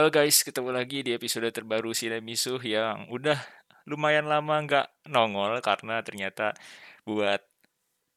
Halo 0.00 0.08
guys, 0.08 0.40
ketemu 0.40 0.72
lagi 0.72 1.04
di 1.04 1.12
episode 1.12 1.44
terbaru 1.52 1.92
Misuh 2.24 2.56
yang 2.64 3.04
udah 3.12 3.36
lumayan 3.84 4.32
lama 4.32 4.56
nggak 4.64 5.12
nongol 5.12 5.60
karena 5.60 6.00
ternyata 6.00 6.56
buat 7.04 7.44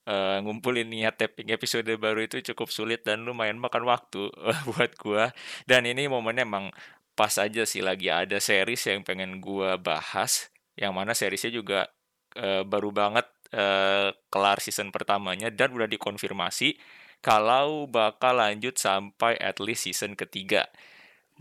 uh, 0.08 0.40
ngumpulin 0.48 0.88
niat 0.88 1.20
tapping 1.20 1.52
episode 1.52 1.92
baru 2.00 2.24
itu 2.24 2.40
cukup 2.40 2.72
sulit 2.72 3.04
dan 3.04 3.28
lumayan 3.28 3.60
makan 3.60 3.84
waktu 3.84 4.32
uh, 4.32 4.64
buat 4.72 4.96
gua. 4.96 5.36
Dan 5.68 5.84
ini 5.84 6.08
momennya 6.08 6.48
emang 6.48 6.72
pas 7.20 7.36
aja 7.36 7.68
sih 7.68 7.84
lagi 7.84 8.08
ada 8.08 8.40
series 8.40 8.80
yang 8.88 9.04
pengen 9.04 9.44
gua 9.44 9.76
bahas, 9.76 10.56
yang 10.80 10.96
mana 10.96 11.12
seriesnya 11.12 11.52
juga 11.52 11.92
uh, 12.40 12.64
baru 12.64 12.96
banget 12.96 13.28
uh, 13.52 14.16
kelar 14.32 14.64
season 14.64 14.88
pertamanya 14.88 15.52
dan 15.52 15.76
udah 15.76 15.92
dikonfirmasi 15.92 16.80
kalau 17.20 17.92
bakal 17.92 18.40
lanjut 18.40 18.80
sampai 18.80 19.36
at 19.36 19.60
least 19.60 19.84
season 19.84 20.16
ketiga 20.16 20.72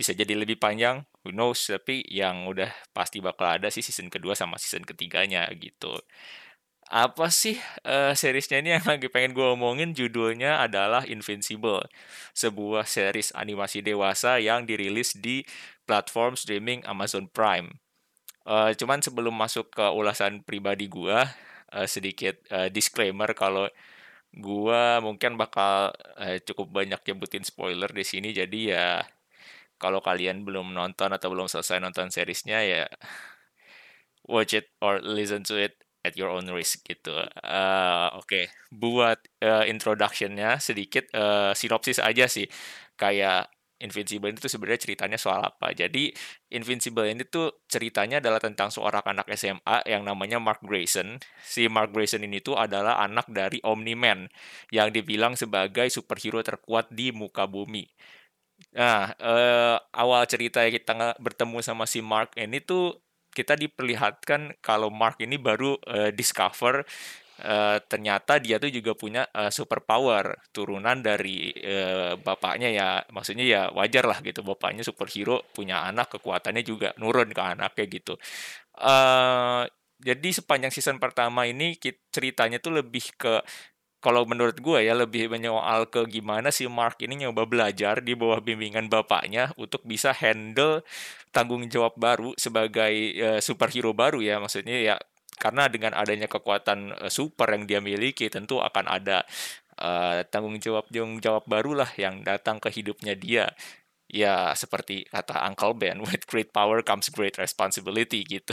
bisa 0.02 0.19
jadi 0.19 0.34
lebih 0.34 0.59
panjang 0.59 1.06
who 1.23 1.30
knows 1.30 1.62
tapi 1.70 2.02
yang 2.11 2.51
udah 2.51 2.69
pasti 2.91 3.23
bakal 3.23 3.55
ada 3.55 3.70
sih 3.70 3.87
season 3.87 4.11
kedua 4.11 4.34
sama 4.34 4.59
season 4.59 4.83
ketiganya 4.83 5.47
gitu. 5.55 5.95
Apa 6.92 7.30
sih 7.30 7.56
uh, 7.87 8.12
seriesnya 8.12 8.61
ini 8.61 8.77
yang 8.77 8.84
lagi 8.92 9.06
pengen 9.09 9.33
gue 9.33 9.47
omongin? 9.55 9.95
Judulnya 9.95 10.61
adalah 10.61 11.06
Invincible 11.06 11.87
sebuah 12.34 12.84
series 12.84 13.33
animasi 13.33 13.80
dewasa 13.80 14.42
yang 14.42 14.66
dirilis 14.66 15.15
di 15.16 15.47
platform 15.87 16.34
streaming 16.34 16.83
Amazon 16.84 17.30
Prime. 17.30 17.78
Uh, 18.42 18.75
cuman 18.75 18.98
sebelum 18.98 19.33
masuk 19.33 19.70
ke 19.70 19.87
ulasan 19.95 20.42
pribadi 20.42 20.91
gue 20.91 21.14
uh, 21.73 21.87
sedikit 21.87 22.42
uh, 22.50 22.66
disclaimer 22.66 23.30
kalau 23.39 23.70
gue 24.33 24.83
mungkin 25.05 25.39
bakal 25.39 25.94
uh, 26.19 26.37
cukup 26.42 26.83
banyak 26.83 27.00
nyebutin 27.06 27.47
spoiler 27.47 27.89
di 27.89 28.05
sini. 28.05 28.34
Jadi 28.34 28.75
ya 28.75 29.00
kalau 29.83 29.98
kalian 29.98 30.47
belum 30.47 30.70
nonton 30.70 31.11
atau 31.11 31.28
belum 31.34 31.50
selesai 31.50 31.83
nonton 31.83 32.14
seriesnya 32.14 32.62
ya 32.62 32.86
watch 34.33 34.55
it 34.55 34.70
or 34.78 35.02
listen 35.02 35.42
to 35.42 35.58
it 35.58 35.75
at 36.02 36.19
your 36.19 36.30
own 36.34 36.50
risk 36.50 36.83
gitu. 36.83 37.14
Uh, 37.42 38.10
Oke, 38.19 38.27
okay. 38.27 38.44
buat 38.75 39.22
uh, 39.42 39.62
introductionnya 39.70 40.58
sedikit 40.58 41.06
uh, 41.14 41.55
sinopsis 41.55 42.03
aja 42.03 42.27
sih. 42.27 42.47
Kayak 42.98 43.50
Invincible 43.83 44.30
itu 44.30 44.47
sebenarnya 44.47 44.78
ceritanya 44.86 45.19
soal 45.19 45.42
apa. 45.42 45.75
Jadi 45.75 46.14
Invincible 46.55 47.10
ini 47.10 47.27
tuh 47.27 47.66
ceritanya 47.66 48.22
adalah 48.22 48.38
tentang 48.38 48.70
seorang 48.70 49.03
anak 49.03 49.27
SMA 49.34 49.83
yang 49.91 50.06
namanya 50.06 50.38
Mark 50.38 50.62
Grayson. 50.62 51.19
Si 51.42 51.66
Mark 51.66 51.91
Grayson 51.91 52.22
ini 52.22 52.38
tuh 52.38 52.55
adalah 52.55 53.03
anak 53.03 53.27
dari 53.27 53.58
Omni-Man 53.58 54.30
yang 54.70 54.94
dibilang 54.94 55.34
sebagai 55.34 55.91
superhero 55.91 56.47
terkuat 56.47 56.94
di 56.94 57.10
muka 57.10 57.50
bumi. 57.50 57.91
Nah, 58.73 59.13
uh, 59.19 59.77
awal 59.93 60.25
cerita 60.31 60.65
kita 60.67 61.19
bertemu 61.19 61.59
sama 61.61 61.85
si 61.85 62.01
Mark 62.01 62.33
ini 62.39 62.63
tuh 62.63 62.99
kita 63.33 63.57
diperlihatkan 63.57 64.61
kalau 64.61 64.93
Mark 64.93 65.19
ini 65.25 65.41
baru 65.41 65.77
uh, 65.89 66.13
discover 66.13 66.85
uh, 67.43 67.79
ternyata 67.89 68.37
dia 68.37 68.61
tuh 68.61 68.69
juga 68.69 68.93
punya 68.93 69.25
uh, 69.33 69.49
super 69.49 69.81
power 69.81 70.37
turunan 70.53 71.01
dari 71.01 71.51
uh, 71.65 72.21
bapaknya 72.21 72.69
ya. 72.71 72.89
Maksudnya 73.09 73.45
ya 73.45 73.63
wajar 73.73 74.05
lah 74.07 74.21
gitu 74.21 74.45
bapaknya 74.45 74.85
superhero 74.85 75.43
punya 75.53 75.83
anak 75.89 76.13
kekuatannya 76.19 76.63
juga 76.65 76.93
nurun 77.01 77.33
ke 77.33 77.43
anaknya 77.43 77.85
gitu. 77.89 78.15
Uh, 78.77 79.65
jadi 80.03 80.29
sepanjang 80.35 80.75
season 80.75 80.99
pertama 80.99 81.47
ini 81.47 81.79
ceritanya 82.11 82.59
tuh 82.59 82.83
lebih 82.83 83.15
ke 83.15 83.39
kalau 84.03 84.27
menurut 84.27 84.58
gue 84.58 84.83
ya 84.83 84.98
lebih 84.98 85.31
menyoal 85.31 85.86
ke 85.86 86.03
gimana 86.11 86.50
si 86.50 86.67
Mark 86.67 86.98
ini 87.06 87.22
nyoba 87.22 87.47
belajar 87.47 88.03
di 88.03 88.19
bawah 88.19 88.42
bimbingan 88.42 88.91
bapaknya 88.91 89.54
untuk 89.54 89.87
bisa 89.87 90.10
handle 90.10 90.82
tanggung 91.31 91.71
jawab 91.71 91.94
baru 91.94 92.34
sebagai 92.34 92.93
uh, 93.22 93.38
superhero 93.38 93.94
baru 93.94 94.19
ya. 94.19 94.43
Maksudnya 94.43 94.77
ya 94.82 94.94
karena 95.38 95.71
dengan 95.71 95.94
adanya 95.94 96.27
kekuatan 96.27 96.99
uh, 96.99 97.10
super 97.15 97.47
yang 97.54 97.62
dia 97.71 97.78
miliki 97.78 98.27
tentu 98.27 98.59
akan 98.59 98.91
ada 98.91 99.22
uh, 99.78 100.27
tanggung 100.27 100.59
jawab 100.59 100.91
tanggung 100.91 101.22
jawab 101.22 101.47
barulah 101.47 101.88
yang 101.94 102.27
datang 102.27 102.59
ke 102.59 102.75
hidupnya 102.75 103.15
dia. 103.15 103.54
Ya 104.10 104.50
seperti 104.59 105.06
kata 105.15 105.47
Uncle 105.47 105.78
Ben 105.78 106.03
with 106.03 106.27
great 106.27 106.50
power 106.50 106.82
comes 106.82 107.06
great 107.06 107.38
responsibility 107.38 108.27
gitu. 108.27 108.53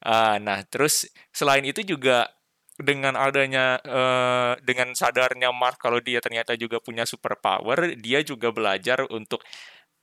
Uh, 0.00 0.40
nah 0.46 0.64
terus 0.64 1.04
selain 1.36 1.68
itu 1.68 1.84
juga 1.84 2.32
dengan 2.80 3.14
adanya 3.16 3.78
uh, 3.84 4.52
dengan 4.64 4.96
sadarnya 4.96 5.52
Mark 5.52 5.80
kalau 5.80 6.00
dia 6.00 6.18
ternyata 6.24 6.56
juga 6.56 6.80
punya 6.80 7.04
super 7.04 7.36
power, 7.38 7.94
dia 8.00 8.24
juga 8.24 8.50
belajar 8.50 9.04
untuk 9.12 9.44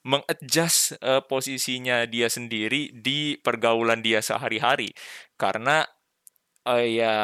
mengadjust 0.07 0.95
uh, 1.03 1.19
posisinya 1.25 2.07
dia 2.07 2.31
sendiri 2.31 2.95
di 2.95 3.35
pergaulan 3.41 3.99
dia 3.99 4.23
sehari-hari. 4.23 4.93
Karena 5.35 5.83
uh, 6.63 6.85
ya 6.85 7.15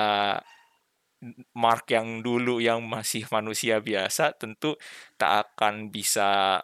Mark 1.55 1.87
yang 1.87 2.19
dulu 2.19 2.59
yang 2.59 2.83
masih 2.83 3.23
manusia 3.31 3.79
biasa 3.79 4.35
tentu 4.35 4.75
tak 5.15 5.55
akan 5.55 5.87
bisa 5.87 6.59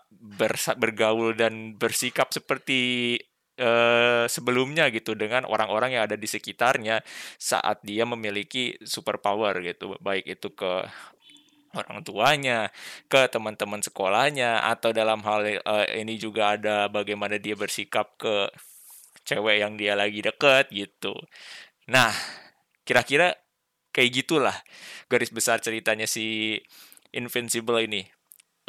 bergaul 0.76 1.32
dan 1.32 1.80
bersikap 1.80 2.28
seperti 2.36 3.16
uh, 3.59 4.25
sebelumnya 4.25 4.88
gitu 4.90 5.14
dengan 5.14 5.46
orang-orang 5.46 6.00
yang 6.00 6.03
ada 6.08 6.16
di 6.16 6.25
sekitarnya 6.25 7.03
saat 7.36 7.84
dia 7.84 8.08
memiliki 8.08 8.80
superpower 8.81 9.59
gitu 9.62 10.00
baik 10.00 10.25
itu 10.25 10.50
ke 10.56 10.88
orang 11.78 12.02
tuanya, 12.02 12.74
ke 13.06 13.30
teman-teman 13.30 13.81
sekolahnya 13.86 14.66
atau 14.74 14.90
dalam 14.90 15.22
hal 15.22 15.62
uh, 15.62 15.86
ini 15.94 16.18
juga 16.18 16.58
ada 16.58 16.90
bagaimana 16.90 17.38
dia 17.38 17.53
bersikap 17.53 18.18
ke 18.18 18.50
cewek 19.22 19.62
yang 19.62 19.78
dia 19.78 19.94
lagi 19.94 20.26
deket 20.26 20.74
gitu. 20.74 21.14
Nah, 21.86 22.09
kira-kira 22.81 23.38
kayak 23.94 24.26
gitulah 24.26 24.58
garis 25.09 25.30
besar 25.30 25.62
ceritanya 25.62 26.09
si 26.09 26.58
Invincible 27.14 27.86
ini 27.86 28.06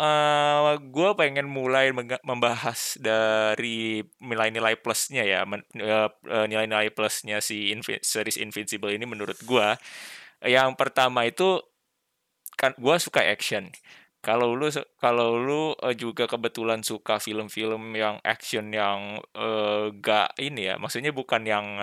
uh, 0.01 0.75
eh, 0.75 0.77
gue 0.81 1.11
pengen 1.15 1.47
mulai 1.47 1.93
membahas 2.25 2.97
dari 2.97 4.01
nilai-nilai 4.25 4.81
plusnya 4.81 5.23
ya, 5.29 5.45
uh, 5.45 6.09
nilai-nilai 6.49 6.89
plusnya 6.97 7.45
si 7.45 7.71
Invi 7.71 8.01
series 8.01 8.41
Invincible 8.41 8.97
ini 8.97 9.05
menurut 9.05 9.37
gue. 9.45 9.69
Yang 10.41 10.71
pertama 10.81 11.29
itu 11.29 11.61
kan 12.57 12.73
gue 12.81 12.97
suka 12.97 13.21
action. 13.21 13.69
Kalau 14.21 14.53
lu 14.53 14.69
kalau 15.01 15.41
lu 15.41 15.73
juga 15.97 16.29
kebetulan 16.29 16.85
suka 16.85 17.17
film-film 17.17 17.97
yang 17.97 18.21
action 18.21 18.69
yang 18.73 19.21
uh, 19.37 19.89
gak 19.97 20.37
ini 20.41 20.73
ya, 20.73 20.75
maksudnya 20.77 21.13
bukan 21.13 21.45
yang 21.49 21.81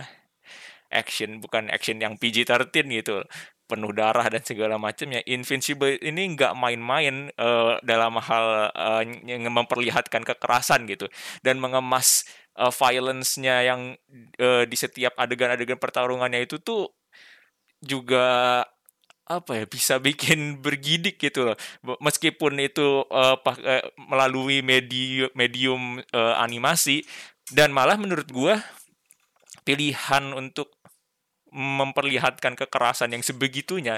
action, 0.93 1.41
bukan 1.41 1.69
action 1.73 1.97
yang 1.97 2.15
PG-13 2.17 2.85
gitu 2.93 3.25
penuh 3.67 3.91
darah 3.91 4.25
dan 4.31 4.41
segala 4.41 4.79
macamnya. 4.79 5.19
Invincible 5.27 5.99
ini 5.99 6.33
nggak 6.33 6.55
main-main 6.55 7.29
uh, 7.35 7.77
dalam 7.83 8.15
hal 8.17 8.71
uh, 8.71 9.03
yang 9.27 9.45
memperlihatkan 9.51 10.23
kekerasan 10.23 10.87
gitu 10.87 11.11
dan 11.43 11.59
mengemas 11.59 12.23
uh, 12.57 12.71
violence-nya 12.71 13.67
yang 13.67 13.93
uh, 14.39 14.63
di 14.63 14.77
setiap 14.79 15.13
adegan-adegan 15.19 15.77
pertarungannya 15.77 16.47
itu 16.47 16.57
tuh 16.63 16.89
juga 17.83 18.65
apa 19.27 19.51
ya 19.59 19.65
bisa 19.67 19.99
bikin 19.99 20.39
bergidik 20.65 21.19
gitu 21.19 21.51
loh 21.51 21.57
meskipun 21.99 22.63
itu 22.63 23.03
uh, 23.11 23.35
uh, 23.35 23.83
melalui 24.07 24.63
medium 24.63 25.27
medium 25.35 25.99
uh, 26.15 26.39
animasi 26.39 27.03
dan 27.51 27.75
malah 27.75 27.99
menurut 27.99 28.27
gua 28.31 28.63
pilihan 29.67 30.31
untuk 30.31 30.76
memperlihatkan 31.57 32.53
kekerasan 32.53 33.17
yang 33.17 33.25
sebegitunya 33.25 33.97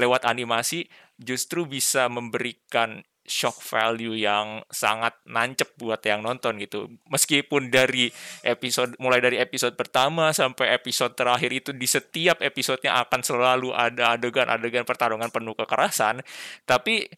lewat 0.00 0.24
animasi 0.24 0.88
justru 1.20 1.68
bisa 1.68 2.08
memberikan 2.08 3.04
shock 3.24 3.60
value 3.64 4.12
yang 4.12 4.60
sangat 4.68 5.16
nancep 5.24 5.72
buat 5.80 6.00
yang 6.04 6.20
nonton 6.20 6.60
gitu. 6.60 6.88
Meskipun 7.08 7.72
dari 7.72 8.12
episode 8.44 8.96
mulai 9.00 9.20
dari 9.20 9.40
episode 9.40 9.76
pertama 9.76 10.32
sampai 10.32 10.76
episode 10.76 11.16
terakhir 11.16 11.52
itu 11.52 11.70
di 11.72 11.88
setiap 11.88 12.44
episodenya 12.44 13.00
akan 13.04 13.20
selalu 13.24 13.72
ada 13.72 14.16
adegan-adegan 14.16 14.84
pertarungan 14.84 15.32
penuh 15.32 15.56
kekerasan, 15.56 16.20
tapi 16.68 17.08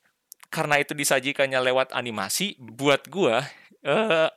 karena 0.46 0.78
itu 0.78 0.94
disajikannya 0.94 1.58
lewat 1.58 1.90
animasi, 1.90 2.54
buat 2.62 3.10
gua 3.10 3.42
uh, 3.82 4.30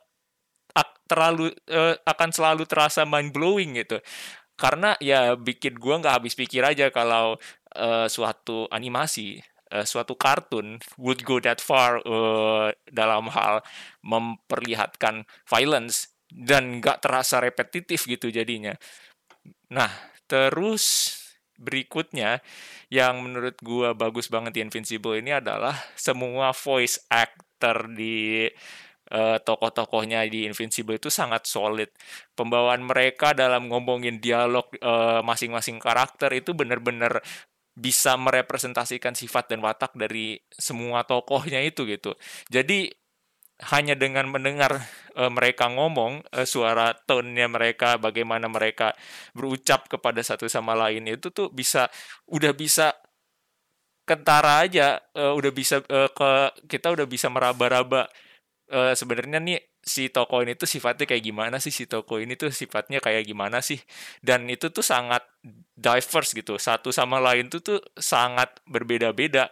terlalu 1.10 1.50
uh, 1.74 1.98
akan 2.06 2.30
selalu 2.30 2.62
terasa 2.70 3.02
mind 3.02 3.34
blowing 3.34 3.74
gitu 3.82 3.98
karena 4.60 4.92
ya 5.00 5.40
bikin 5.40 5.80
gue 5.80 5.94
nggak 6.04 6.20
habis 6.20 6.36
pikir 6.36 6.60
aja 6.60 6.92
kalau 6.92 7.40
uh, 7.80 8.06
suatu 8.12 8.68
animasi 8.68 9.40
uh, 9.72 9.88
suatu 9.88 10.12
kartun 10.20 10.76
would 11.00 11.24
go 11.24 11.40
that 11.40 11.64
far 11.64 12.04
uh, 12.04 12.68
dalam 12.92 13.32
hal 13.32 13.64
memperlihatkan 14.04 15.24
violence 15.48 16.12
dan 16.28 16.78
nggak 16.78 17.00
terasa 17.00 17.40
repetitif 17.40 18.04
gitu 18.04 18.28
jadinya. 18.28 18.76
Nah 19.72 19.88
terus 20.28 21.16
berikutnya 21.56 22.44
yang 22.92 23.24
menurut 23.24 23.56
gue 23.64 23.92
bagus 23.96 24.28
banget 24.28 24.56
di 24.56 24.60
Invincible 24.60 25.16
ini 25.20 25.32
adalah 25.36 25.76
semua 25.96 26.52
voice 26.52 27.00
actor 27.08 27.88
di 27.92 28.48
uh, 29.10 29.38
tokoh-tokohnya 29.42 30.24
di 30.30 30.46
Invincible 30.46 30.96
itu 30.96 31.10
sangat 31.12 31.46
solid. 31.46 31.90
Pembawaan 32.34 32.86
mereka 32.86 33.34
dalam 33.34 33.66
ngomongin 33.68 34.22
dialog 34.22 34.66
uh, 34.80 35.20
masing-masing 35.26 35.82
karakter 35.82 36.30
itu 36.34 36.54
benar-benar 36.54 37.22
bisa 37.74 38.18
merepresentasikan 38.18 39.14
sifat 39.14 39.54
dan 39.54 39.62
watak 39.62 39.94
dari 39.94 40.38
semua 40.50 41.06
tokohnya 41.06 41.62
itu 41.62 41.86
gitu. 41.86 42.18
Jadi 42.50 42.90
hanya 43.60 43.92
dengan 43.92 44.32
mendengar 44.32 44.80
uh, 45.20 45.28
mereka 45.28 45.68
ngomong 45.68 46.24
uh, 46.32 46.48
suara 46.48 46.96
tone-nya 46.96 47.44
mereka 47.44 48.00
bagaimana 48.00 48.48
mereka 48.48 48.96
berucap 49.36 49.84
kepada 49.84 50.24
satu 50.24 50.48
sama 50.48 50.72
lain 50.72 51.04
itu 51.04 51.28
tuh 51.28 51.52
bisa 51.52 51.92
udah 52.32 52.56
bisa 52.56 52.96
kentara 54.08 54.64
aja 54.64 54.96
uh, 55.12 55.36
udah 55.36 55.52
bisa 55.52 55.84
uh, 55.92 56.08
ke 56.08 56.30
kita 56.72 56.88
udah 56.88 57.04
bisa 57.04 57.28
meraba-raba 57.28 58.08
uh, 58.70 58.94
sebenarnya 58.94 59.42
nih 59.42 59.58
si 59.82 60.08
toko 60.08 60.40
ini 60.40 60.54
tuh 60.54 60.70
sifatnya 60.70 61.04
kayak 61.04 61.24
gimana 61.26 61.56
sih? 61.58 61.74
Si 61.74 61.84
toko 61.90 62.22
ini 62.22 62.38
tuh 62.38 62.54
sifatnya 62.54 63.02
kayak 63.02 63.26
gimana 63.26 63.58
sih? 63.60 63.78
Dan 64.22 64.46
itu 64.48 64.70
tuh 64.70 64.86
sangat 64.86 65.26
diverse 65.74 66.32
gitu. 66.32 66.56
Satu 66.56 66.94
sama 66.94 67.18
lain 67.18 67.50
tuh 67.50 67.60
tuh 67.60 67.80
sangat 67.98 68.62
berbeda-beda 68.64 69.50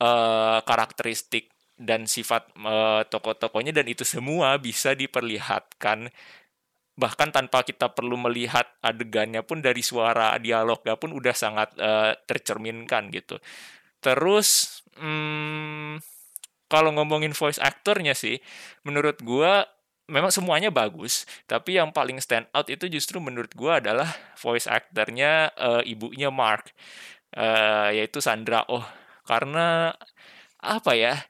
uh, 0.00 0.62
karakteristik 0.62 1.50
dan 1.76 2.08
sifat 2.08 2.48
uh, 2.62 3.02
tokoh-tokohnya. 3.10 3.74
Dan 3.74 3.90
itu 3.90 4.06
semua 4.06 4.56
bisa 4.56 4.94
diperlihatkan 4.94 6.08
bahkan 6.96 7.28
tanpa 7.28 7.60
kita 7.60 7.92
perlu 7.92 8.16
melihat 8.16 8.64
adegannya 8.80 9.44
pun 9.44 9.60
dari 9.60 9.84
suara 9.84 10.32
dialognya 10.40 10.96
pun 10.96 11.12
udah 11.12 11.34
sangat 11.36 11.76
uh, 11.76 12.16
tercerminkan 12.24 13.12
gitu. 13.12 13.36
Terus 14.00 14.80
hmm, 14.96 16.00
kalau 16.66 16.90
ngomongin 16.94 17.32
voice 17.36 17.60
aktornya 17.62 18.14
sih, 18.16 18.38
menurut 18.86 19.20
gua 19.22 19.66
memang 20.06 20.30
semuanya 20.30 20.70
bagus, 20.70 21.26
tapi 21.50 21.78
yang 21.78 21.90
paling 21.90 22.18
stand 22.22 22.46
out 22.54 22.70
itu 22.70 22.86
justru 22.86 23.18
menurut 23.18 23.50
gua 23.58 23.82
adalah 23.82 24.08
voice 24.38 24.70
aktornya 24.70 25.50
uh, 25.58 25.82
ibunya 25.82 26.30
Mark, 26.30 26.70
uh, 27.38 27.90
yaitu 27.90 28.22
Sandra 28.22 28.62
Oh, 28.70 28.84
karena 29.26 29.94
apa 30.62 30.92
ya? 30.94 31.26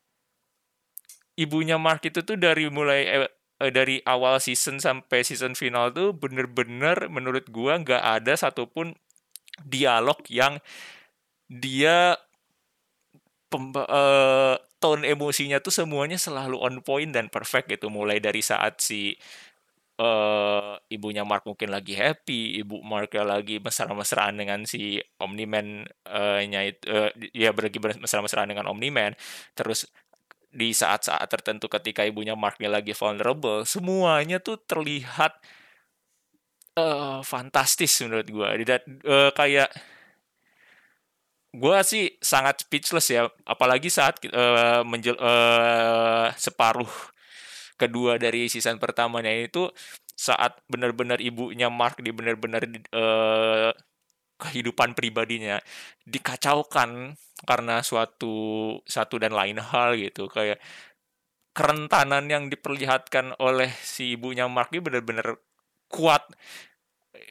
ibunya 1.36 1.76
Mark 1.76 2.02
itu 2.08 2.24
tuh 2.24 2.40
dari 2.40 2.66
mulai 2.72 3.00
eh, 3.06 3.28
eh, 3.60 3.72
dari 3.72 4.00
awal 4.08 4.40
season 4.40 4.80
sampai 4.80 5.22
season 5.22 5.52
final 5.52 5.92
tuh 5.92 6.16
bener-bener 6.16 7.12
menurut 7.12 7.46
gua 7.52 7.78
nggak 7.80 8.02
ada 8.02 8.34
satupun 8.34 8.96
dialog 9.64 10.16
yang 10.32 10.58
dia 11.48 12.16
pemba 13.46 13.84
uh, 13.86 14.56
tone 14.86 15.02
emosinya 15.02 15.58
tuh 15.58 15.74
semuanya 15.74 16.14
selalu 16.14 16.62
on 16.62 16.78
point 16.86 17.10
dan 17.10 17.26
perfect 17.26 17.74
gitu 17.74 17.90
mulai 17.90 18.22
dari 18.22 18.38
saat 18.38 18.78
si 18.78 19.18
uh, 19.98 20.78
ibunya 20.86 21.26
Mark 21.26 21.42
mungkin 21.42 21.74
lagi 21.74 21.98
happy, 21.98 22.62
ibu 22.62 22.78
Mark 22.86 23.10
lagi 23.18 23.58
mesra-mesraan 23.58 24.38
dengan 24.38 24.62
si 24.62 25.02
Omni-Man 25.18 25.90
uh, 26.06 26.40
nya 26.46 26.62
itu 26.70 26.86
uh, 26.86 27.10
ya 27.34 27.50
lagi 27.50 27.78
mesra-mesraan 27.82 28.46
dengan 28.46 28.70
Omni-Man. 28.70 29.18
Terus 29.58 29.90
di 30.56 30.72
saat-saat 30.72 31.28
tertentu 31.28 31.68
ketika 31.68 32.00
ibunya 32.06 32.32
Marknya 32.32 32.72
lagi 32.72 32.96
vulnerable, 32.96 33.68
semuanya 33.68 34.40
tuh 34.40 34.56
terlihat 34.64 35.36
uh, 36.78 37.20
fantastis 37.20 38.00
menurut 38.00 38.28
gue. 38.30 38.48
Uh, 39.04 39.34
kayak 39.36 39.68
gue 41.56 41.79
sih 41.82 42.05
sangat 42.20 42.69
speechless 42.69 43.08
ya, 43.08 43.26
apalagi 43.49 43.88
saat 43.88 44.20
uh, 44.29 44.85
menjel, 44.85 45.17
uh, 45.17 46.29
separuh 46.37 46.91
kedua 47.81 48.20
dari 48.20 48.49
season 48.53 48.76
pertamanya 48.76 49.32
itu 49.32 49.69
saat 50.17 50.61
benar-benar 50.69 51.20
ibunya 51.20 51.69
Mark 51.69 52.00
di 52.00 52.12
benar-benar 52.12 52.64
uh, 52.93 53.73
kehidupan 54.37 54.93
pribadinya 54.93 55.61
dikacaukan 56.05 57.17
karena 57.44 57.81
suatu 57.85 58.37
satu 58.85 59.17
dan 59.20 59.32
lain 59.32 59.61
hal 59.61 59.97
gitu. 59.97 60.29
Kayak 60.29 60.61
kerentanan 61.56 62.29
yang 62.29 62.49
diperlihatkan 62.53 63.37
oleh 63.41 63.73
si 63.81 64.17
ibunya 64.17 64.44
Mark 64.49 64.73
ini 64.73 64.81
benar-benar 64.85 65.37
kuat. 65.88 66.25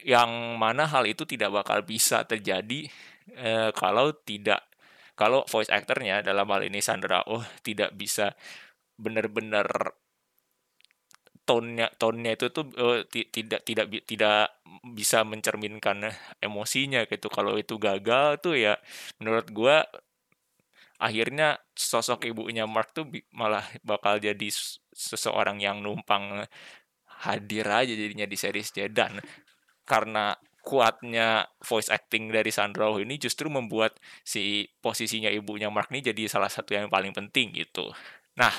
Yang 0.06 0.32
mana 0.58 0.90
hal 0.90 1.06
itu 1.10 1.26
tidak 1.30 1.54
bakal 1.54 1.82
bisa 1.86 2.26
terjadi 2.26 2.90
eh, 3.34 3.70
kalau 3.74 4.14
tidak 4.26 4.66
kalau 5.16 5.48
voice 5.48 5.72
actornya 5.72 6.20
dalam 6.20 6.46
hal 6.52 6.68
ini 6.68 6.84
Sandra 6.84 7.24
Oh 7.32 7.42
tidak 7.64 7.96
bisa 7.96 8.36
benar-benar 9.00 9.96
tone-nya 11.48 11.88
tone-nya 11.96 12.36
itu 12.36 12.50
tuh 12.52 12.68
uh, 12.76 13.06
tidak 13.08 13.64
tidak 13.64 13.88
tidak 14.10 14.50
bisa 14.92 15.22
mencerminkan 15.24 16.10
emosinya 16.42 17.06
gitu. 17.08 17.30
Kalau 17.32 17.56
itu 17.56 17.78
gagal 17.78 18.42
tuh 18.44 18.58
ya 18.60 18.76
menurut 19.22 19.48
gua 19.54 19.86
akhirnya 21.00 21.60
sosok 21.76 22.26
ibunya 22.28 22.66
Mark 22.66 22.96
tuh 22.96 23.08
malah 23.36 23.64
bakal 23.84 24.18
jadi 24.20 24.48
seseorang 24.96 25.60
yang 25.60 25.84
numpang 25.84 26.48
hadir 27.24 27.68
aja 27.68 27.94
jadinya 27.94 28.28
di 28.28 28.38
series 28.40 28.72
dan 28.92 29.20
karena 29.88 30.36
kuatnya 30.66 31.46
voice 31.62 31.94
acting 31.94 32.34
dari 32.34 32.50
Sandra 32.50 32.90
Oh 32.90 32.98
ini 32.98 33.22
justru 33.22 33.48
membuat 33.54 34.02
si 34.26 34.66
posisinya 34.82 35.30
ibunya 35.30 35.70
Mark 35.70 35.94
ini 35.94 36.02
jadi 36.02 36.26
salah 36.26 36.50
satu 36.50 36.74
yang 36.74 36.90
paling 36.90 37.14
penting 37.14 37.54
gitu. 37.54 37.94
Nah, 38.34 38.52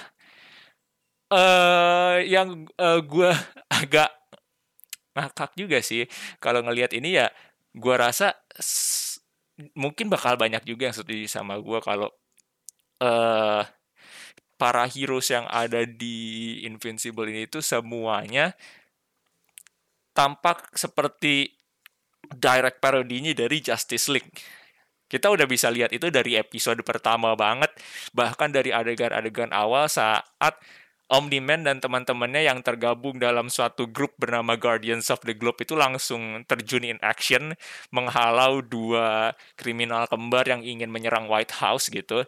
uh, 1.34 2.22
yang 2.22 2.70
uh, 2.78 2.96
eh, 2.96 3.00
gue 3.02 3.30
agak 3.82 4.10
ngakak 5.16 5.50
juga 5.56 5.78
sih 5.80 6.04
kalau 6.38 6.60
ngelihat 6.62 6.92
ini 6.92 7.18
ya 7.18 7.26
gue 7.72 7.94
rasa 7.96 8.36
mungkin 9.72 10.12
bakal 10.12 10.36
banyak 10.36 10.62
juga 10.68 10.92
yang 10.92 10.96
setuju 10.96 11.24
sama 11.26 11.56
gue 11.56 11.80
kalau 11.80 12.12
uh, 13.00 13.64
para 14.60 14.84
heroes 14.88 15.32
yang 15.32 15.48
ada 15.48 15.84
di 15.88 16.60
Invincible 16.68 17.28
ini 17.32 17.48
itu 17.48 17.64
semuanya 17.64 18.52
tampak 20.16 20.72
seperti 20.76 21.56
direct 22.34 22.82
parodinya 22.82 23.32
dari 23.36 23.62
Justice 23.62 24.10
League. 24.10 24.32
Kita 25.06 25.30
udah 25.30 25.46
bisa 25.46 25.70
lihat 25.70 25.94
itu 25.94 26.10
dari 26.10 26.34
episode 26.34 26.82
pertama 26.82 27.38
banget, 27.38 27.70
bahkan 28.10 28.50
dari 28.50 28.74
adegan-adegan 28.74 29.54
awal 29.54 29.86
saat 29.86 30.58
Omni-Man 31.06 31.62
dan 31.62 31.78
teman-temannya 31.78 32.42
yang 32.42 32.58
tergabung 32.66 33.22
dalam 33.22 33.46
suatu 33.46 33.86
grup 33.86 34.18
bernama 34.18 34.58
Guardians 34.58 35.06
of 35.14 35.22
the 35.22 35.38
Globe 35.38 35.62
itu 35.62 35.78
langsung 35.78 36.42
terjun 36.50 36.82
in 36.82 36.98
action 36.98 37.54
menghalau 37.94 38.58
dua 38.58 39.38
kriminal 39.54 40.10
kembar 40.10 40.50
yang 40.50 40.66
ingin 40.66 40.90
menyerang 40.90 41.30
White 41.30 41.62
House 41.62 41.86
gitu. 41.94 42.26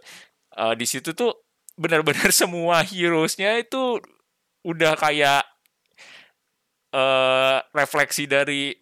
Uh, 0.54 0.78
di 0.78 0.86
situ 0.86 1.10
tuh 1.10 1.34
benar-benar 1.74 2.30
semua 2.46 2.86
heroesnya 2.86 3.58
itu 3.58 3.98
udah 4.62 4.94
kayak 4.94 5.42
uh, 6.94 7.58
refleksi 7.74 8.30
dari 8.30 8.78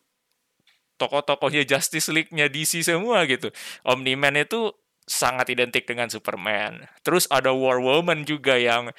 tokoh-tokohnya 0.96 1.64
Justice 1.68 2.08
League-nya 2.12 2.48
DC 2.48 2.84
semua 2.84 3.24
gitu. 3.28 3.52
Omni-Man 3.84 4.40
itu 4.40 4.72
sangat 5.06 5.54
identik 5.54 5.86
dengan 5.86 6.10
Superman. 6.10 6.84
Terus 7.06 7.30
ada 7.30 7.54
War 7.54 7.78
Woman 7.78 8.26
juga 8.26 8.58
yang 8.58 8.90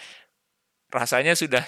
rasanya 0.87 1.35
sudah 1.35 1.67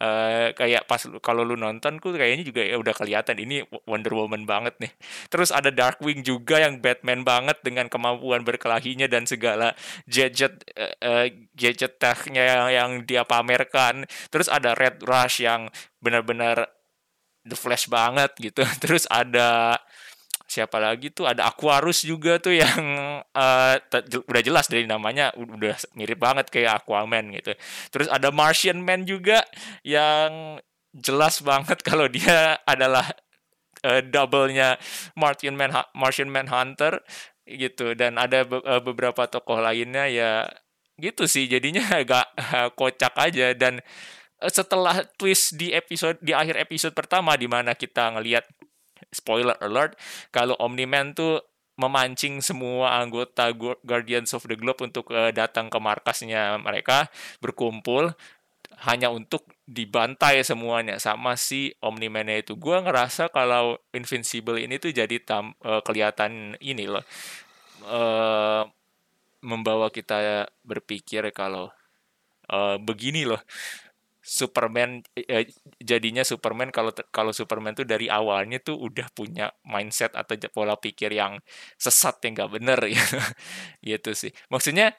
uh, 0.00 0.50
kayak 0.56 0.88
pas 0.90 0.98
kalau 1.22 1.46
lu 1.46 1.54
nonton 1.54 2.02
ku 2.02 2.10
kayaknya 2.10 2.42
juga 2.42 2.66
ya 2.66 2.80
udah 2.80 2.90
kelihatan 2.90 3.36
ini 3.38 3.62
Wonder 3.86 4.16
Woman 4.16 4.48
banget 4.48 4.74
nih. 4.82 4.92
Terus 5.30 5.54
ada 5.54 5.70
Darkwing 5.70 6.24
juga 6.24 6.58
yang 6.58 6.80
Batman 6.80 7.22
banget 7.22 7.62
dengan 7.62 7.86
kemampuan 7.86 8.42
berkelahinya 8.42 9.06
dan 9.06 9.28
segala 9.28 9.76
gadget 10.08 10.66
uh, 10.74 10.94
uh, 11.04 11.26
gadget 11.54 12.00
technya 12.00 12.42
yang, 12.42 12.68
yang 12.72 12.90
dia 13.06 13.22
pamerkan. 13.22 14.08
Terus 14.32 14.50
ada 14.50 14.74
Red 14.74 15.04
Rush 15.04 15.44
yang 15.44 15.68
benar-benar 16.02 16.79
The 17.50 17.58
Flash 17.58 17.90
banget 17.90 18.30
gitu. 18.38 18.62
Terus 18.82 19.04
ada 19.10 19.76
siapa 20.50 20.82
lagi 20.82 21.14
tuh 21.14 21.30
ada 21.30 21.46
Aquarus 21.46 22.02
juga 22.02 22.42
tuh 22.42 22.58
yang 22.58 22.82
uh, 23.22 23.74
udah 24.26 24.42
jelas 24.42 24.66
dari 24.66 24.82
namanya 24.82 25.30
udah 25.38 25.78
mirip 25.94 26.18
banget 26.18 26.50
kayak 26.50 26.82
Aquaman 26.82 27.30
gitu. 27.34 27.54
Terus 27.94 28.10
ada 28.10 28.34
Martian 28.34 28.82
Man 28.82 29.06
juga 29.06 29.46
yang 29.86 30.58
jelas 30.90 31.38
banget 31.42 31.78
kalau 31.88 32.10
dia 32.10 32.58
adalah 32.66 33.06
uh, 33.86 34.02
double-nya 34.02 34.74
Martian 35.14 35.54
Man 35.54 35.70
Martian 35.94 36.30
Man 36.30 36.50
Hunter 36.50 36.98
gitu 37.46 37.94
dan 37.98 38.18
ada 38.18 38.46
be 38.46 38.62
uh, 38.62 38.82
beberapa 38.82 39.26
tokoh 39.26 39.58
lainnya 39.58 40.06
ya 40.06 40.46
gitu 41.00 41.24
sih 41.26 41.48
jadinya 41.48 41.82
agak 42.02 42.26
uh, 42.36 42.68
kocak 42.74 43.14
aja 43.16 43.54
dan 43.56 43.80
setelah 44.48 45.04
twist 45.20 45.60
di 45.60 45.76
episode 45.76 46.16
di 46.24 46.32
akhir 46.32 46.56
episode 46.56 46.96
pertama 46.96 47.36
di 47.36 47.44
mana 47.44 47.76
kita 47.76 48.16
ngelihat 48.16 48.48
spoiler 49.12 49.58
alert 49.60 49.98
kalau 50.32 50.56
Omni-Man 50.56 51.12
tuh 51.12 51.44
memancing 51.80 52.44
semua 52.44 53.00
anggota 53.00 53.48
Guardians 53.84 54.36
of 54.36 54.44
the 54.44 54.56
Globe 54.56 54.84
untuk 54.84 55.12
uh, 55.12 55.32
datang 55.32 55.72
ke 55.72 55.78
markasnya 55.80 56.60
mereka 56.60 57.08
berkumpul 57.40 58.12
hanya 58.84 59.12
untuk 59.12 59.44
dibantai 59.68 60.40
semuanya 60.40 60.96
sama 60.96 61.36
si 61.36 61.72
Omni-Man 61.84 62.32
itu. 62.32 62.56
Gue 62.56 62.80
ngerasa 62.80 63.28
kalau 63.28 63.76
Invincible 63.92 64.56
ini 64.56 64.80
tuh 64.80 64.92
jadi 64.92 65.20
tam, 65.20 65.52
uh, 65.64 65.84
kelihatan 65.84 66.56
ini 66.64 66.88
loh. 66.88 67.04
Uh, 67.84 68.64
membawa 69.40 69.88
kita 69.88 70.48
berpikir 70.64 71.28
kalau 71.32 71.72
uh, 72.48 72.76
begini 72.80 73.28
loh. 73.28 73.40
Superman 74.30 75.02
eh, 75.18 75.50
jadinya 75.82 76.22
Superman 76.22 76.70
kalau 76.70 76.94
kalau 77.10 77.34
Superman 77.34 77.74
tuh 77.74 77.82
dari 77.82 78.06
awalnya 78.06 78.62
tuh 78.62 78.78
udah 78.78 79.10
punya 79.10 79.50
mindset 79.66 80.14
atau 80.14 80.38
pola 80.54 80.78
pikir 80.78 81.10
yang 81.10 81.42
sesat 81.74 82.22
yang 82.22 82.38
nggak 82.38 82.52
bener 82.54 82.78
ya. 82.94 83.02
Gitu 83.82 84.10
sih. 84.14 84.30
Maksudnya 84.46 84.94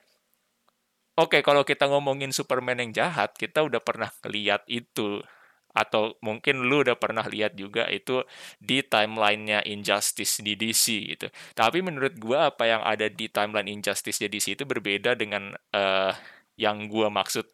oke 1.15 1.39
okay, 1.39 1.41
kalau 1.47 1.63
kita 1.63 1.87
ngomongin 1.87 2.35
Superman 2.35 2.83
yang 2.83 2.91
jahat 2.91 3.31
kita 3.39 3.63
udah 3.63 3.79
pernah 3.79 4.11
lihat 4.27 4.67
itu. 4.67 5.23
Atau 5.71 6.19
mungkin 6.19 6.67
lu 6.67 6.83
udah 6.83 6.99
pernah 6.99 7.23
lihat 7.23 7.55
juga 7.55 7.87
itu 7.87 8.27
di 8.59 8.83
timelinenya 8.83 9.63
Injustice 9.63 10.43
di 10.43 10.59
DC 10.59 11.15
gitu. 11.15 11.31
Tapi 11.55 11.79
menurut 11.79 12.19
gua 12.19 12.51
apa 12.51 12.67
yang 12.67 12.83
ada 12.83 13.07
di 13.07 13.31
timeline 13.31 13.79
Injustice 13.79 14.19
di 14.19 14.27
DC 14.27 14.59
itu 14.59 14.67
berbeda 14.67 15.15
dengan 15.15 15.55
uh, 15.71 16.11
yang 16.59 16.91
gua 16.91 17.07
maksud 17.07 17.47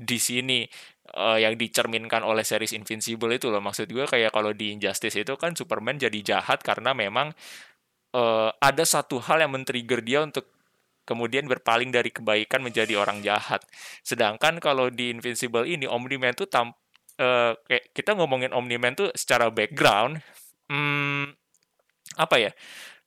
di 0.00 0.16
sini 0.16 0.64
uh, 1.20 1.36
yang 1.36 1.60
dicerminkan 1.60 2.24
oleh 2.24 2.40
series 2.40 2.72
Invincible 2.72 3.36
itu 3.36 3.52
loh 3.52 3.60
maksud 3.60 3.92
gue 3.92 4.08
kayak 4.08 4.32
kalau 4.32 4.56
di 4.56 4.72
Injustice 4.72 5.20
itu 5.20 5.36
kan 5.36 5.52
Superman 5.52 6.00
jadi 6.00 6.16
jahat 6.24 6.64
karena 6.64 6.96
memang 6.96 7.36
uh, 8.16 8.50
ada 8.56 8.84
satu 8.88 9.20
hal 9.20 9.44
yang 9.44 9.52
men-trigger 9.52 10.00
dia 10.00 10.24
untuk 10.24 10.48
kemudian 11.04 11.44
berpaling 11.44 11.90
dari 11.90 12.14
kebaikan 12.14 12.62
menjadi 12.62 12.94
orang 12.96 13.20
jahat. 13.20 13.66
Sedangkan 14.06 14.62
kalau 14.62 14.88
di 14.94 15.10
Invincible 15.10 15.66
ini 15.66 15.84
Omni-Man 15.84 16.38
tuh 16.38 16.46
tam 16.46 16.70
uh, 17.18 17.52
kayak 17.66 17.90
kita 17.92 18.14
ngomongin 18.14 18.54
Omni-Man 18.54 18.94
tuh 18.94 19.08
secara 19.18 19.50
background 19.50 20.22
hmm, 20.70 21.34
apa 22.16 22.36
ya? 22.38 22.52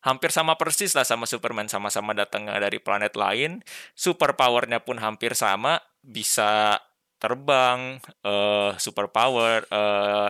hampir 0.04 0.36
sama 0.36 0.60
persis 0.60 0.92
lah 1.00 1.08
sama 1.08 1.24
Superman 1.24 1.72
sama-sama 1.72 2.12
datang 2.12 2.44
dari 2.52 2.76
planet 2.76 3.16
lain 3.16 3.64
super 3.96 4.36
powernya 4.36 4.84
pun 4.84 5.00
hampir 5.00 5.32
sama 5.32 5.80
bisa 6.04 6.78
terbang 7.18 8.04
uh, 8.28 8.76
super 8.76 9.08
power 9.08 9.64
uh, 9.72 10.28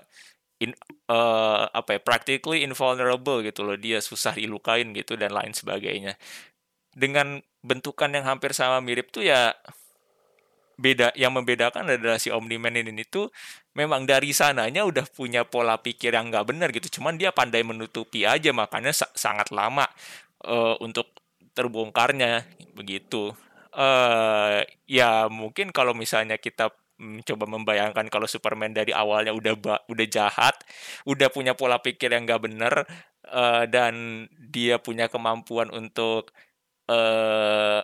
in 0.62 0.78
uh, 1.10 1.66
apa 1.74 1.98
ya 1.98 2.02
practically 2.06 2.62
invulnerable 2.62 3.42
gitu 3.42 3.66
loh. 3.66 3.76
Dia 3.76 4.00
susah 4.00 4.38
dilukain 4.38 4.94
gitu 4.94 5.18
dan 5.18 5.34
lain 5.34 5.52
sebagainya. 5.52 6.16
Dengan 6.94 7.42
bentukan 7.66 8.14
yang 8.14 8.30
hampir 8.30 8.54
sama 8.54 8.78
mirip 8.80 9.10
tuh 9.10 9.26
ya 9.26 9.58
beda 10.78 11.14
yang 11.14 11.34
membedakan 11.34 11.86
adalah 11.86 12.18
si 12.18 12.34
Omni-Man 12.34 12.82
ini 12.82 13.06
tuh 13.06 13.30
memang 13.78 14.10
dari 14.10 14.34
sananya 14.34 14.82
udah 14.86 15.06
punya 15.10 15.46
pola 15.46 15.78
pikir 15.82 16.14
yang 16.14 16.30
nggak 16.30 16.46
benar 16.46 16.70
gitu. 16.70 17.02
Cuman 17.02 17.18
dia 17.18 17.34
pandai 17.34 17.66
menutupi 17.66 18.30
aja 18.30 18.54
makanya 18.54 18.94
sa 18.94 19.10
sangat 19.18 19.50
lama 19.50 19.90
uh, 20.46 20.78
untuk 20.78 21.10
terbongkarnya 21.54 22.46
begitu 22.74 23.34
uh, 23.76 24.62
ya 24.88 25.28
mungkin 25.28 25.74
kalau 25.74 25.94
misalnya 25.98 26.38
kita 26.38 26.72
mencoba 27.02 27.50
membayangkan 27.50 28.08
kalau 28.08 28.30
Superman 28.30 28.72
dari 28.72 28.94
awalnya 28.94 29.34
udah 29.34 29.58
udah 29.90 30.08
jahat, 30.08 30.56
udah 31.04 31.28
punya 31.34 31.58
pola 31.58 31.82
pikir 31.82 32.14
yang 32.14 32.24
nggak 32.24 32.44
bener 32.46 32.74
uh, 33.28 33.66
dan 33.68 34.26
dia 34.38 34.78
punya 34.80 35.10
kemampuan 35.10 35.74
untuk 35.74 36.32
uh, 36.88 37.82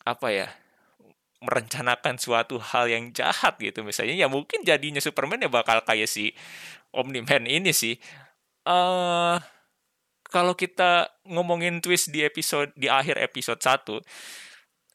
apa 0.00 0.28
ya 0.32 0.48
merencanakan 1.40 2.20
suatu 2.20 2.60
hal 2.60 2.84
yang 2.92 3.16
jahat 3.16 3.56
gitu 3.56 3.80
misalnya 3.80 4.12
ya 4.12 4.28
mungkin 4.28 4.60
jadinya 4.60 5.00
Superman 5.00 5.40
ya 5.40 5.48
bakal 5.48 5.80
kayak 5.84 6.08
si 6.08 6.36
Omni-Man 6.92 7.48
ini 7.48 7.72
sih. 7.72 7.96
Uh, 8.66 9.40
kalau 10.30 10.54
kita 10.54 11.10
ngomongin 11.26 11.82
twist 11.82 12.12
di 12.12 12.22
episode 12.22 12.70
di 12.76 12.86
akhir 12.86 13.18
episode 13.18 13.58
1 13.58 13.98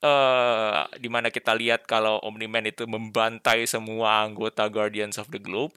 uh, 0.06 1.10
mana 1.10 1.34
kita 1.34 1.58
lihat 1.58 1.90
kalau 1.90 2.22
Omni-Man 2.22 2.70
itu 2.70 2.86
membantai 2.86 3.66
semua 3.66 4.22
anggota 4.22 4.70
Guardians 4.70 5.18
of 5.18 5.34
the 5.34 5.42
Globe 5.42 5.74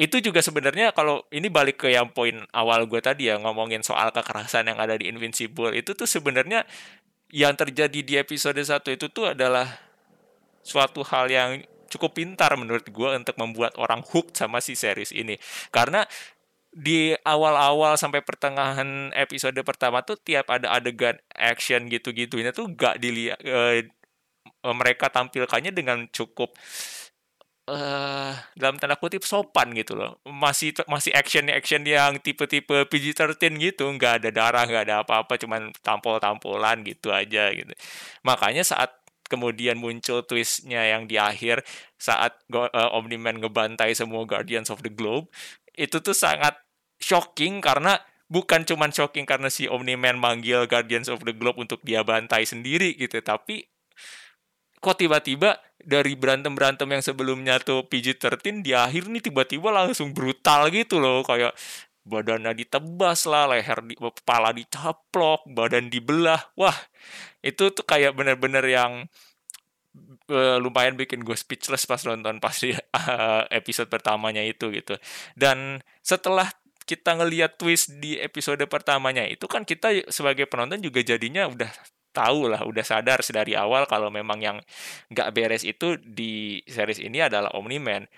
itu 0.00 0.16
juga 0.24 0.40
sebenarnya 0.40 0.96
kalau 0.96 1.28
ini 1.28 1.52
balik 1.52 1.84
ke 1.84 1.92
yang 1.92 2.08
poin 2.08 2.44
awal 2.56 2.88
gue 2.88 3.00
tadi 3.04 3.28
ya 3.28 3.36
ngomongin 3.36 3.84
soal 3.84 4.08
kekerasan 4.12 4.72
yang 4.72 4.80
ada 4.80 4.96
di 4.96 5.12
Invincible 5.12 5.76
itu 5.76 5.92
tuh 5.92 6.08
sebenarnya 6.08 6.64
yang 7.30 7.54
terjadi 7.54 8.00
di 8.00 8.14
episode 8.16 8.58
1 8.58 8.80
itu 8.96 9.06
tuh 9.12 9.36
adalah 9.36 9.68
suatu 10.64 11.04
hal 11.06 11.30
yang 11.30 11.50
cukup 11.90 12.14
pintar 12.16 12.54
menurut 12.54 12.86
gue 12.86 13.08
untuk 13.12 13.34
membuat 13.38 13.74
orang 13.78 14.02
hook 14.06 14.34
sama 14.34 14.62
si 14.62 14.78
series 14.78 15.10
ini. 15.10 15.38
Karena 15.74 16.06
di 16.70 17.10
awal-awal 17.26 17.98
sampai 17.98 18.22
pertengahan 18.22 19.10
episode 19.18 19.58
pertama 19.66 20.06
tuh 20.06 20.14
tiap 20.22 20.46
ada 20.54 20.70
adegan 20.70 21.18
action 21.34 21.90
gitu-gitunya 21.90 22.54
tuh 22.54 22.70
gak 22.70 23.02
dilihat 23.02 23.42
uh, 23.42 23.82
mereka 24.70 25.10
tampilkannya 25.10 25.74
dengan 25.74 26.06
cukup 26.14 26.54
uh, 27.70 28.32
dalam 28.58 28.76
tanda 28.76 28.98
kutip 28.98 29.22
sopan 29.24 29.72
gitu 29.74 29.96
loh. 29.96 30.18
Masih 30.26 30.74
masih 30.90 31.14
action 31.14 31.46
action 31.50 31.82
yang 31.86 32.18
tipe-tipe 32.20 32.86
PG-13 32.90 33.52
gitu 33.58 33.90
nggak 33.90 34.24
ada 34.24 34.30
darah 34.30 34.64
nggak 34.66 34.84
ada 34.90 34.96
apa-apa 35.06 35.38
cuman 35.40 35.70
tampol-tampolan 35.80 36.82
gitu 36.86 37.14
aja 37.14 37.50
gitu. 37.54 37.72
Makanya 38.26 38.66
saat 38.66 39.00
kemudian 39.30 39.78
muncul 39.78 40.26
twistnya 40.26 40.82
yang 40.90 41.06
di 41.06 41.14
akhir 41.14 41.62
saat 41.94 42.34
uh, 42.50 42.90
Omni-Man 42.98 43.38
ngebantai 43.38 43.94
semua 43.94 44.26
Guardians 44.26 44.74
of 44.74 44.82
the 44.82 44.90
Globe 44.90 45.30
itu 45.80 46.04
tuh 46.04 46.12
sangat 46.12 46.60
shocking 47.00 47.64
karena 47.64 47.96
bukan 48.28 48.68
cuman 48.68 48.92
shocking 48.92 49.24
karena 49.24 49.48
si 49.48 49.64
Omni-Man 49.64 50.20
manggil 50.20 50.68
Guardians 50.68 51.08
of 51.08 51.24
the 51.24 51.32
Globe 51.32 51.56
untuk 51.56 51.80
dia 51.80 52.04
bantai 52.04 52.44
sendiri 52.44 52.92
gitu, 53.00 53.16
tapi 53.24 53.64
kok 54.80 54.96
tiba-tiba 55.00 55.56
dari 55.80 56.12
berantem-berantem 56.16 56.88
yang 56.88 57.04
sebelumnya 57.04 57.56
tuh 57.60 57.88
PG-13 57.88 58.60
di 58.60 58.72
akhir 58.76 59.08
nih 59.08 59.32
tiba-tiba 59.32 59.72
langsung 59.72 60.12
brutal 60.12 60.68
gitu 60.72 61.00
loh 61.00 61.24
kayak 61.24 61.56
badannya 62.04 62.56
ditebas 62.56 63.28
lah, 63.28 63.44
leher 63.52 63.84
di, 63.84 63.94
kepala 63.96 64.56
dicaplok, 64.56 65.44
badan 65.52 65.92
dibelah. 65.92 66.40
Wah, 66.56 66.74
itu 67.44 67.70
tuh 67.70 67.84
kayak 67.84 68.16
bener-bener 68.16 68.64
yang 68.64 68.92
uh, 70.30 70.56
lumayan 70.62 70.94
bikin 70.94 71.26
gue 71.26 71.34
speechless 71.34 71.84
pas 71.84 72.00
nonton 72.06 72.38
pas 72.38 72.54
di 72.54 72.72
uh, 72.72 73.42
episode 73.50 73.90
pertamanya 73.90 74.40
itu 74.40 74.70
gitu. 74.70 74.96
Dan 75.34 75.82
setelah 76.00 76.48
kita 76.86 77.14
ngelihat 77.18 77.54
twist 77.58 78.02
di 78.02 78.18
episode 78.18 78.62
pertamanya 78.66 79.22
itu 79.26 79.46
kan 79.46 79.62
kita 79.62 80.10
sebagai 80.10 80.50
penonton 80.50 80.82
juga 80.82 81.02
jadinya 81.02 81.46
udah 81.46 81.70
tahu 82.10 82.50
lah, 82.50 82.66
udah 82.66 82.82
sadar 82.82 83.22
dari 83.22 83.54
awal 83.54 83.86
kalau 83.86 84.10
memang 84.10 84.42
yang 84.42 84.58
nggak 85.14 85.30
beres 85.30 85.62
itu 85.62 85.94
di 86.02 86.58
series 86.66 86.98
ini 86.98 87.22
adalah 87.22 87.54
Omni-Man. 87.54 88.10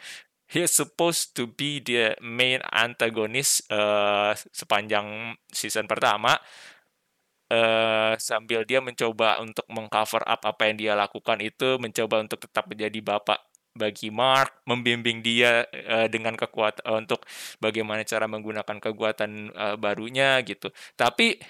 He's 0.53 0.73
supposed 0.73 1.33
to 1.41 1.49
be 1.49 1.81
the 1.81 2.13
main 2.21 2.61
antagonist 2.69 3.65
uh, 3.73 4.37
sepanjang 4.53 5.37
season 5.49 5.89
pertama 5.89 6.37
uh, 7.53 8.13
sambil 8.17 8.65
dia 8.65 8.81
mencoba 8.81 9.39
untuk 9.45 9.69
mengcover 9.69 10.25
up 10.25 10.41
apa 10.49 10.63
yang 10.73 10.77
dia 10.81 10.93
lakukan 10.97 11.39
itu 11.45 11.77
mencoba 11.77 12.25
untuk 12.25 12.41
tetap 12.41 12.65
menjadi 12.65 12.99
bapak 13.05 13.39
bagi 13.73 14.13
Mark 14.13 14.65
membimbing 14.69 15.25
dia 15.25 15.65
uh, 15.65 16.09
dengan 16.09 16.37
kekuatan 16.37 16.85
uh, 16.85 17.01
untuk 17.01 17.25
bagaimana 17.61 18.05
cara 18.05 18.29
menggunakan 18.29 18.77
kekuatan 18.81 19.53
uh, 19.53 19.77
barunya 19.81 20.41
gitu. 20.45 20.69
Tapi 20.97 21.41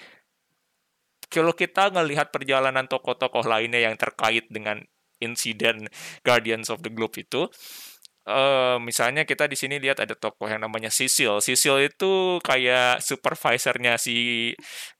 kalau 1.33 1.57
kita 1.57 1.89
ngelihat 1.91 2.29
perjalanan 2.29 2.85
tokoh-tokoh 2.87 3.49
lainnya 3.49 3.89
yang 3.89 3.97
terkait 3.97 4.47
dengan 4.53 4.79
insiden 5.23 5.89
Guardians 6.27 6.69
of 6.69 6.83
the 6.83 6.91
Globe 6.91 7.15
itu 7.17 7.49
uh, 8.29 8.77
misalnya 8.83 9.23
kita 9.27 9.47
di 9.51 9.57
sini 9.59 9.79
lihat 9.83 10.03
ada 10.03 10.15
tokoh 10.15 10.47
yang 10.47 10.63
namanya 10.63 10.91
Cecil. 10.93 11.43
Cecil 11.43 11.91
itu 11.91 12.39
kayak 12.43 13.03
supervisornya 13.03 13.99
si 13.99 14.51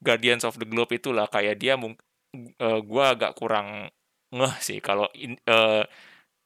Guardians 0.03 0.43
of 0.47 0.59
the 0.59 0.67
Globe 0.67 0.91
itulah 0.95 1.27
kayak 1.31 1.59
dia 1.59 1.75
uh, 1.77 2.79
gua 2.83 3.15
agak 3.15 3.37
kurang 3.37 3.89
ngeh 4.33 4.55
sih 4.59 4.79
kalau 4.81 5.05
uh, 5.45 5.83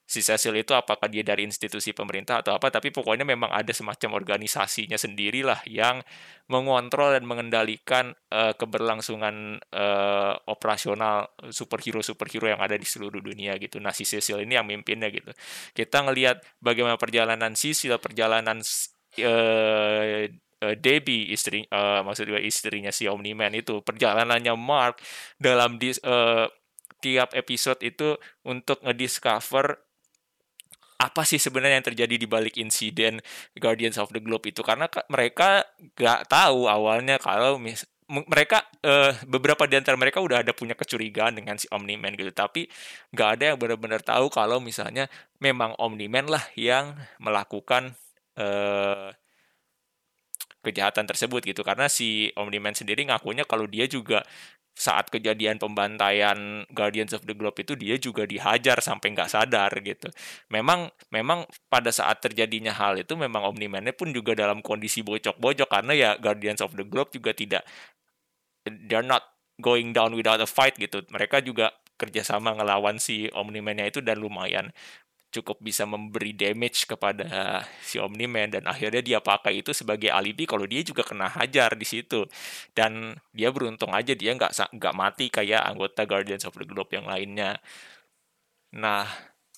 si 0.08 0.24
Cecil 0.24 0.56
itu 0.56 0.72
apakah 0.72 1.12
dia 1.12 1.20
dari 1.20 1.44
institusi 1.44 1.92
pemerintah 1.92 2.40
atau 2.40 2.56
apa 2.56 2.72
tapi 2.72 2.96
pokoknya 2.96 3.28
memang 3.28 3.52
ada 3.52 3.76
semacam 3.76 4.16
organisasinya 4.16 4.96
sendirilah 4.96 5.68
yang 5.68 6.00
mengontrol 6.48 7.12
dan 7.12 7.28
mengendalikan 7.28 8.16
uh, 8.32 8.56
keberlangsungan 8.56 9.60
uh, 9.76 10.34
operasional 10.48 11.28
superhero 11.52 12.00
superhero 12.00 12.48
yang 12.48 12.64
ada 12.64 12.80
di 12.80 12.88
seluruh 12.88 13.20
dunia 13.20 13.60
gitu. 13.60 13.84
Nah 13.84 13.92
si 13.92 14.08
Cecil 14.08 14.48
ini 14.48 14.56
yang 14.56 14.64
mimpinnya 14.64 15.12
gitu. 15.12 15.36
Kita 15.76 16.08
ngelihat 16.08 16.40
bagaimana 16.64 16.96
perjalanan 16.96 17.52
Cecil 17.52 18.00
perjalanan 18.00 18.64
uh, 18.64 20.24
uh, 20.64 20.76
Debbie 20.80 21.36
istri 21.36 21.68
uh, 21.68 22.00
maksudnya 22.08 22.40
istrinya 22.40 22.96
si 22.96 23.12
Omni-Man 23.12 23.60
itu 23.60 23.84
perjalanannya 23.84 24.56
Mark 24.56 25.04
dalam 25.36 25.76
dis, 25.76 26.00
uh, 26.08 26.48
tiap 27.04 27.36
episode 27.38 27.84
itu 27.86 28.18
untuk 28.48 28.82
ngediscover 28.82 29.87
apa 30.98 31.22
sih 31.22 31.38
sebenarnya 31.38 31.78
yang 31.78 31.88
terjadi 31.94 32.16
di 32.18 32.28
balik 32.28 32.58
insiden 32.58 33.22
Guardians 33.54 34.02
of 34.02 34.10
the 34.10 34.22
Globe 34.22 34.50
itu? 34.50 34.66
Karena 34.66 34.90
mereka 35.14 35.62
gak 35.94 36.26
tahu 36.26 36.66
awalnya 36.66 37.22
kalau 37.22 37.62
mis 37.62 37.86
mereka 38.08 38.64
uh, 38.88 39.12
beberapa 39.28 39.68
di 39.68 39.76
antara 39.76 40.00
mereka 40.00 40.24
udah 40.24 40.40
ada 40.40 40.56
punya 40.56 40.80
kecurigaan 40.80 41.36
dengan 41.36 41.60
si 41.60 41.68
Omni-Man 41.68 42.16
gitu. 42.16 42.32
Tapi 42.32 42.64
nggak 43.12 43.30
ada 43.36 43.44
yang 43.52 43.58
benar-benar 43.60 44.00
tahu 44.00 44.32
kalau 44.32 44.64
misalnya 44.64 45.12
memang 45.44 45.76
Omni-Man 45.76 46.32
lah 46.32 46.44
yang 46.56 46.96
melakukan 47.20 48.00
uh, 48.40 49.12
kejahatan 50.64 51.04
tersebut 51.04 51.44
gitu. 51.44 51.68
Karena 51.68 51.92
si 51.92 52.32
Omni-Man 52.32 52.80
sendiri 52.80 53.04
ngakunya 53.12 53.44
kalau 53.44 53.68
dia 53.68 53.92
juga 53.92 54.24
saat 54.78 55.10
kejadian 55.10 55.58
pembantaian 55.58 56.62
Guardians 56.70 57.18
of 57.18 57.26
the 57.26 57.34
Globe 57.34 57.58
itu 57.58 57.74
dia 57.74 57.98
juga 57.98 58.30
dihajar 58.30 58.78
sampai 58.78 59.18
nggak 59.18 59.34
sadar 59.34 59.74
gitu. 59.82 60.14
Memang 60.54 60.94
memang 61.10 61.50
pada 61.66 61.90
saat 61.90 62.22
terjadinya 62.22 62.70
hal 62.78 63.02
itu 63.02 63.18
memang 63.18 63.42
Omni-Man-nya 63.50 63.98
pun 63.98 64.14
juga 64.14 64.38
dalam 64.38 64.62
kondisi 64.62 65.02
bocok-bocok 65.02 65.66
karena 65.66 65.94
ya 65.98 66.10
Guardians 66.22 66.62
of 66.62 66.78
the 66.78 66.86
Globe 66.86 67.10
juga 67.10 67.34
tidak 67.34 67.66
they're 68.86 69.02
not 69.02 69.26
going 69.58 69.98
down 69.98 70.14
without 70.14 70.38
a 70.38 70.46
fight 70.46 70.78
gitu. 70.78 71.02
Mereka 71.10 71.42
juga 71.42 71.74
kerjasama 71.98 72.54
ngelawan 72.54 73.02
si 73.02 73.26
Omni-Man-nya 73.34 73.90
itu 73.90 74.00
dan 74.06 74.22
lumayan 74.22 74.70
cukup 75.42 75.62
bisa 75.62 75.86
memberi 75.86 76.34
damage 76.34 76.90
kepada 76.90 77.62
si 77.82 78.02
Omni-Man 78.02 78.60
dan 78.60 78.64
akhirnya 78.66 79.02
dia 79.06 79.20
pakai 79.22 79.62
itu 79.62 79.72
sebagai 79.72 80.10
alibi 80.10 80.50
kalau 80.50 80.66
dia 80.66 80.82
juga 80.82 81.06
kena 81.06 81.30
hajar 81.38 81.78
di 81.78 81.86
situ 81.86 82.26
dan 82.74 83.16
dia 83.32 83.54
beruntung 83.54 83.94
aja 83.94 84.14
dia 84.18 84.34
nggak 84.34 84.74
nggak 84.74 84.96
mati 84.98 85.30
kayak 85.30 85.62
anggota 85.64 86.04
Guardians 86.10 86.46
of 86.50 86.58
the 86.58 86.66
Globe 86.66 86.90
yang 86.92 87.06
lainnya. 87.06 87.62
Nah 88.74 89.06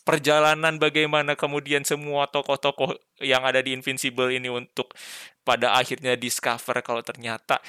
perjalanan 0.09 0.81
bagaimana 0.81 1.37
kemudian 1.37 1.85
semua 1.85 2.25
tokoh-tokoh 2.25 2.97
yang 3.21 3.45
ada 3.45 3.61
di 3.61 3.77
Invincible 3.77 4.33
ini 4.33 4.49
untuk 4.49 4.89
pada 5.45 5.77
akhirnya 5.77 6.17
discover 6.17 6.81
kalau 6.81 7.05
ternyata 7.05 7.61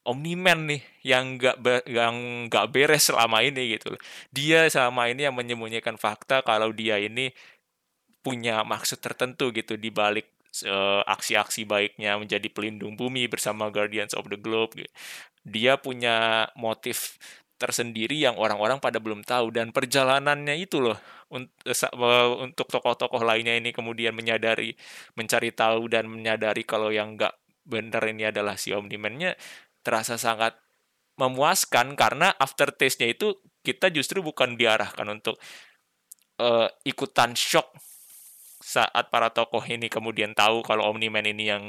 Omniman 0.00 0.64
nih 0.64 0.82
yang 1.04 1.36
nggak 1.36 1.60
yang 1.84 2.48
nggak 2.48 2.66
beres 2.72 3.12
selama 3.12 3.44
ini 3.44 3.76
gitu 3.76 3.92
Dia 4.32 4.64
selama 4.72 5.12
ini 5.12 5.28
yang 5.28 5.36
menyembunyikan 5.36 6.00
fakta 6.00 6.40
kalau 6.40 6.72
dia 6.72 6.96
ini 6.96 7.28
punya 8.24 8.64
maksud 8.64 9.00
tertentu 9.00 9.52
gitu 9.52 9.76
di 9.76 9.92
balik 9.92 10.28
uh, 10.64 11.04
aksi-aksi 11.04 11.64
baiknya 11.64 12.16
menjadi 12.20 12.48
pelindung 12.52 12.96
bumi 12.96 13.28
bersama 13.28 13.68
Guardians 13.72 14.12
of 14.16 14.28
the 14.28 14.36
Globe. 14.40 14.76
Gitu. 14.76 14.92
Dia 15.44 15.80
punya 15.80 16.48
motif 16.56 17.16
tersendiri 17.60 18.16
yang 18.24 18.40
orang-orang 18.40 18.80
pada 18.80 18.96
belum 18.96 19.20
tahu 19.20 19.52
dan 19.52 19.68
perjalanannya 19.68 20.56
itu 20.56 20.80
loh 20.80 20.96
untuk 21.30 22.66
tokoh-tokoh 22.66 23.20
lainnya 23.20 23.54
ini 23.54 23.70
kemudian 23.70 24.16
menyadari 24.16 24.72
mencari 25.14 25.52
tahu 25.52 25.86
dan 25.92 26.08
menyadari 26.08 26.64
kalau 26.64 26.88
yang 26.88 27.14
nggak 27.20 27.36
benar 27.68 28.02
ini 28.08 28.32
adalah 28.32 28.56
si 28.56 28.72
Omniman-nya 28.72 29.36
terasa 29.80 30.20
sangat 30.20 30.56
memuaskan 31.20 31.96
karena 31.98 32.32
aftertaste-nya 32.40 33.12
itu 33.12 33.36
kita 33.60 33.92
justru 33.92 34.24
bukan 34.24 34.56
diarahkan 34.56 35.04
untuk 35.04 35.36
uh, 36.40 36.68
ikutan 36.88 37.36
shock 37.36 37.68
saat 38.60 39.08
para 39.08 39.32
tokoh 39.32 39.64
ini 39.64 39.88
kemudian 39.88 40.36
tahu 40.36 40.60
kalau 40.60 40.92
Omni-Man 40.92 41.32
ini 41.32 41.48
yang 41.48 41.64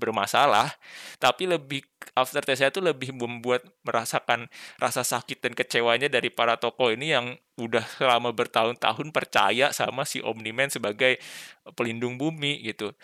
bermasalah, 0.00 0.72
tapi 1.20 1.44
lebih 1.44 1.84
aftertaste-nya 2.16 2.72
itu 2.72 2.80
lebih 2.80 3.12
membuat 3.12 3.60
merasakan 3.84 4.48
rasa 4.80 5.04
sakit 5.04 5.44
dan 5.44 5.52
kecewanya 5.52 6.08
dari 6.08 6.32
para 6.32 6.56
tokoh 6.56 6.96
ini 6.96 7.12
yang 7.12 7.36
udah 7.60 7.84
selama 8.00 8.32
bertahun-tahun 8.32 9.12
percaya 9.12 9.68
sama 9.76 10.08
si 10.08 10.24
Omni-Man 10.24 10.72
sebagai 10.72 11.20
pelindung 11.76 12.16
bumi 12.16 12.64
gitu. 12.64 12.96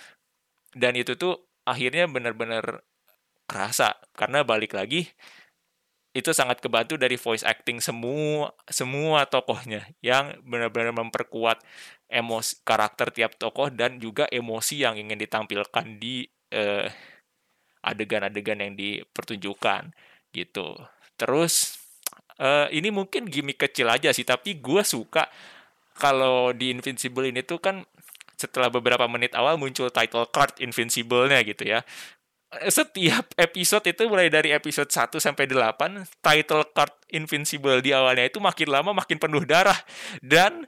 Dan 0.73 0.97
itu 0.97 1.13
tuh 1.21 1.45
akhirnya 1.69 2.09
benar-benar 2.09 2.81
kerasa 3.51 3.99
karena 4.15 4.47
balik 4.47 4.79
lagi 4.79 5.11
itu 6.11 6.31
sangat 6.35 6.59
kebantu 6.59 6.99
dari 6.99 7.15
voice 7.15 7.47
acting 7.47 7.83
semua 7.83 8.55
semua 8.67 9.27
tokohnya 9.27 9.87
yang 10.03 10.39
benar-benar 10.43 10.95
memperkuat 10.95 11.63
emosi 12.11 12.63
karakter 12.67 13.15
tiap 13.15 13.39
tokoh 13.39 13.71
dan 13.71 13.99
juga 14.03 14.27
emosi 14.31 14.83
yang 14.83 14.99
ingin 14.99 15.19
ditampilkan 15.19 15.87
di 16.03 16.27
eh, 16.51 16.91
adegan-adegan 17.85 18.61
yang 18.61 18.73
dipertunjukkan 18.77 19.95
gitu. 20.37 20.77
Terus 21.17 21.81
uh, 22.41 22.69
ini 22.73 22.89
mungkin 22.93 23.29
gimmick 23.29 23.61
kecil 23.61 23.89
aja 23.89 24.13
sih, 24.13 24.25
tapi 24.25 24.61
gue 24.61 24.83
suka 24.85 25.29
kalau 25.97 26.53
di 26.57 26.73
Invincible 26.73 27.29
ini 27.29 27.45
tuh 27.45 27.61
kan 27.61 27.85
setelah 28.41 28.73
beberapa 28.73 29.05
menit 29.05 29.37
awal 29.37 29.61
muncul 29.61 29.93
title 29.93 30.25
card 30.33 30.57
Invincible-nya 30.65 31.45
gitu 31.45 31.69
ya 31.69 31.85
setiap 32.51 33.31
episode 33.39 33.87
itu 33.87 34.11
mulai 34.11 34.27
dari 34.27 34.51
episode 34.51 34.91
1 34.91 35.23
sampai 35.23 35.47
8 35.47 36.19
title 36.19 36.67
card 36.75 36.95
Invincible 37.15 37.79
di 37.79 37.95
awalnya 37.95 38.27
itu 38.27 38.43
makin 38.43 38.69
lama 38.75 38.91
makin 38.91 39.23
penuh 39.23 39.47
darah. 39.47 39.79
Dan 40.19 40.67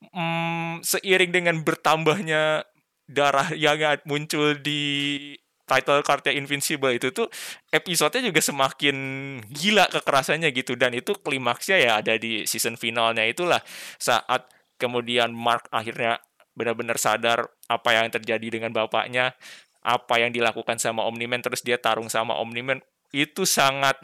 mm, 0.00 0.80
seiring 0.80 1.28
dengan 1.28 1.60
bertambahnya 1.60 2.64
darah 3.04 3.52
yang 3.52 3.76
muncul 4.08 4.56
di 4.56 4.80
title 5.68 6.00
cardnya 6.00 6.32
Invincible 6.32 6.92
itu 6.96 7.12
tuh 7.12 7.28
episodenya 7.68 8.32
juga 8.32 8.40
semakin 8.40 8.96
gila 9.52 9.92
kekerasannya 9.92 10.48
gitu. 10.56 10.72
Dan 10.72 10.96
itu 10.96 11.12
klimaksnya 11.20 11.84
ya 11.84 11.92
ada 12.00 12.16
di 12.16 12.48
season 12.48 12.80
finalnya 12.80 13.28
itulah. 13.28 13.60
Saat 14.00 14.48
kemudian 14.80 15.36
Mark 15.36 15.68
akhirnya 15.68 16.16
benar-benar 16.56 16.96
sadar 16.96 17.50
apa 17.68 17.90
yang 17.92 18.08
terjadi 18.08 18.56
dengan 18.56 18.70
bapaknya 18.70 19.34
apa 19.84 20.14
yang 20.16 20.32
dilakukan 20.32 20.80
sama 20.80 21.04
Omniman 21.04 21.44
terus 21.44 21.60
dia 21.60 21.76
tarung 21.76 22.08
sama 22.08 22.34
Omniman 22.40 22.80
itu 23.12 23.44
sangat 23.44 24.00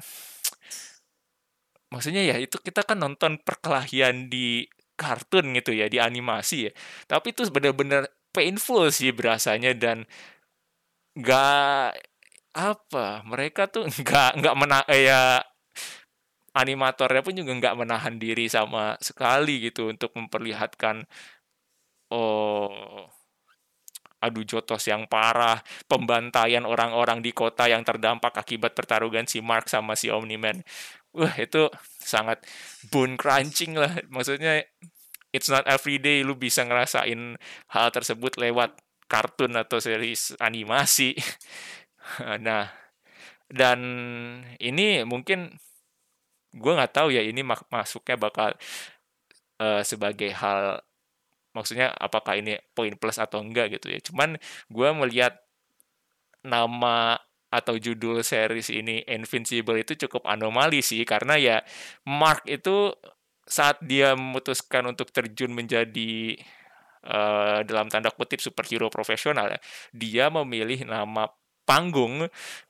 maksudnya 1.90 2.22
ya 2.22 2.36
itu 2.38 2.60
kita 2.60 2.86
kan 2.86 3.00
nonton 3.00 3.40
perkelahian 3.42 4.30
di 4.30 4.68
kartun 5.00 5.56
gitu 5.56 5.72
ya 5.72 5.88
di 5.88 5.96
animasi 5.96 6.68
ya. 6.68 6.72
Tapi 7.08 7.32
itu 7.32 7.48
benar-benar 7.48 8.12
painful 8.36 8.92
sih 8.92 9.10
berasanya 9.16 9.72
dan 9.72 10.04
nggak 11.16 11.96
apa 12.54 13.06
mereka 13.26 13.66
tuh 13.70 13.88
nggak 14.04 14.30
nggak 14.38 14.54
mena 14.58 14.80
ya 14.90 15.42
animatornya 16.54 17.22
pun 17.22 17.34
juga 17.34 17.52
nggak 17.54 17.76
menahan 17.78 18.14
diri 18.18 18.46
sama 18.50 18.98
sekali 18.98 19.70
gitu 19.70 19.90
untuk 19.90 20.10
memperlihatkan 20.18 21.06
oh 22.10 23.06
adu 24.20 24.44
jotos 24.44 24.85
yang 24.87 25.09
parah, 25.09 25.64
pembantaian 25.88 26.68
orang-orang 26.68 27.24
di 27.24 27.33
kota 27.33 27.66
yang 27.66 27.83
terdampak 27.83 28.37
akibat 28.37 28.76
pertarungan 28.76 29.24
si 29.24 29.40
Mark 29.40 29.66
sama 29.66 29.96
si 29.96 30.12
Omni-Man. 30.12 30.61
Wah, 31.16 31.35
itu 31.40 31.66
sangat 31.98 32.44
bone 32.92 33.18
crunching 33.18 33.74
lah. 33.74 33.98
Maksudnya, 34.12 34.62
it's 35.35 35.50
not 35.50 35.66
every 35.66 35.98
day 35.98 36.22
lu 36.22 36.38
bisa 36.38 36.62
ngerasain 36.62 37.40
hal 37.72 37.88
tersebut 37.90 38.38
lewat 38.38 38.78
kartun 39.11 39.59
atau 39.59 39.83
series 39.83 40.38
animasi. 40.38 41.18
nah, 42.46 42.70
dan 43.50 43.80
ini 44.62 45.02
mungkin 45.02 45.59
gue 46.54 46.72
nggak 46.74 46.94
tahu 46.94 47.14
ya 47.14 47.22
ini 47.22 47.42
masuknya 47.46 48.18
bakal 48.18 48.54
uh, 49.62 49.83
sebagai 49.87 50.30
hal 50.35 50.83
maksudnya 51.56 51.90
apakah 51.94 52.38
ini 52.38 52.58
poin 52.74 52.94
plus 52.94 53.18
atau 53.18 53.42
enggak 53.42 53.78
gitu 53.78 53.90
ya. 53.90 53.98
Cuman 54.02 54.38
gue 54.70 54.88
melihat 54.96 55.38
nama 56.46 57.18
atau 57.50 57.74
judul 57.76 58.22
series 58.22 58.70
ini 58.70 59.02
Invincible 59.10 59.82
itu 59.82 59.98
cukup 60.06 60.26
anomali 60.30 60.80
sih. 60.80 61.02
Karena 61.02 61.34
ya 61.36 61.58
Mark 62.06 62.46
itu 62.46 62.94
saat 63.44 63.82
dia 63.82 64.14
memutuskan 64.14 64.86
untuk 64.86 65.10
terjun 65.10 65.50
menjadi 65.50 66.38
uh, 67.10 67.66
dalam 67.66 67.90
tanda 67.90 68.14
kutip 68.14 68.38
superhero 68.38 68.86
profesional 68.86 69.50
ya, 69.50 69.60
dia 69.90 70.24
memilih 70.30 70.86
nama 70.86 71.26
panggung 71.66 72.26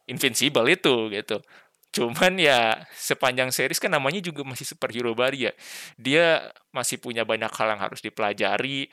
Invincible 0.08 0.66
itu 0.72 1.12
gitu 1.12 1.44
Cuman 1.90 2.38
ya 2.38 2.86
sepanjang 2.94 3.50
series 3.50 3.82
kan 3.82 3.90
namanya 3.90 4.22
juga 4.22 4.46
masih 4.46 4.62
superhero 4.62 5.10
baru 5.14 5.50
ya. 5.50 5.52
Dia 5.98 6.54
masih 6.70 7.02
punya 7.02 7.26
banyak 7.26 7.50
hal 7.50 7.74
yang 7.74 7.82
harus 7.82 7.98
dipelajari, 7.98 8.86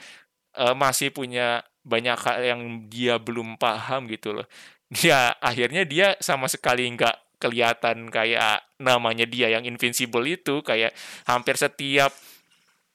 uh, 0.58 0.74
masih 0.74 1.14
punya 1.14 1.62
banyak 1.86 2.18
hal 2.18 2.38
yang 2.42 2.62
dia 2.90 3.22
belum 3.22 3.56
paham 3.62 4.10
gitu 4.12 4.42
loh. 4.42 4.48
Ya 5.04 5.36
akhirnya 5.44 5.84
dia 5.84 6.16
sama 6.24 6.48
sekali 6.48 6.88
nggak 6.96 7.44
kelihatan 7.44 8.08
kayak 8.08 8.64
namanya 8.80 9.28
dia 9.28 9.52
yang 9.52 9.68
invincible 9.68 10.24
itu 10.24 10.64
kayak 10.64 10.96
hampir 11.28 11.60
setiap 11.60 12.16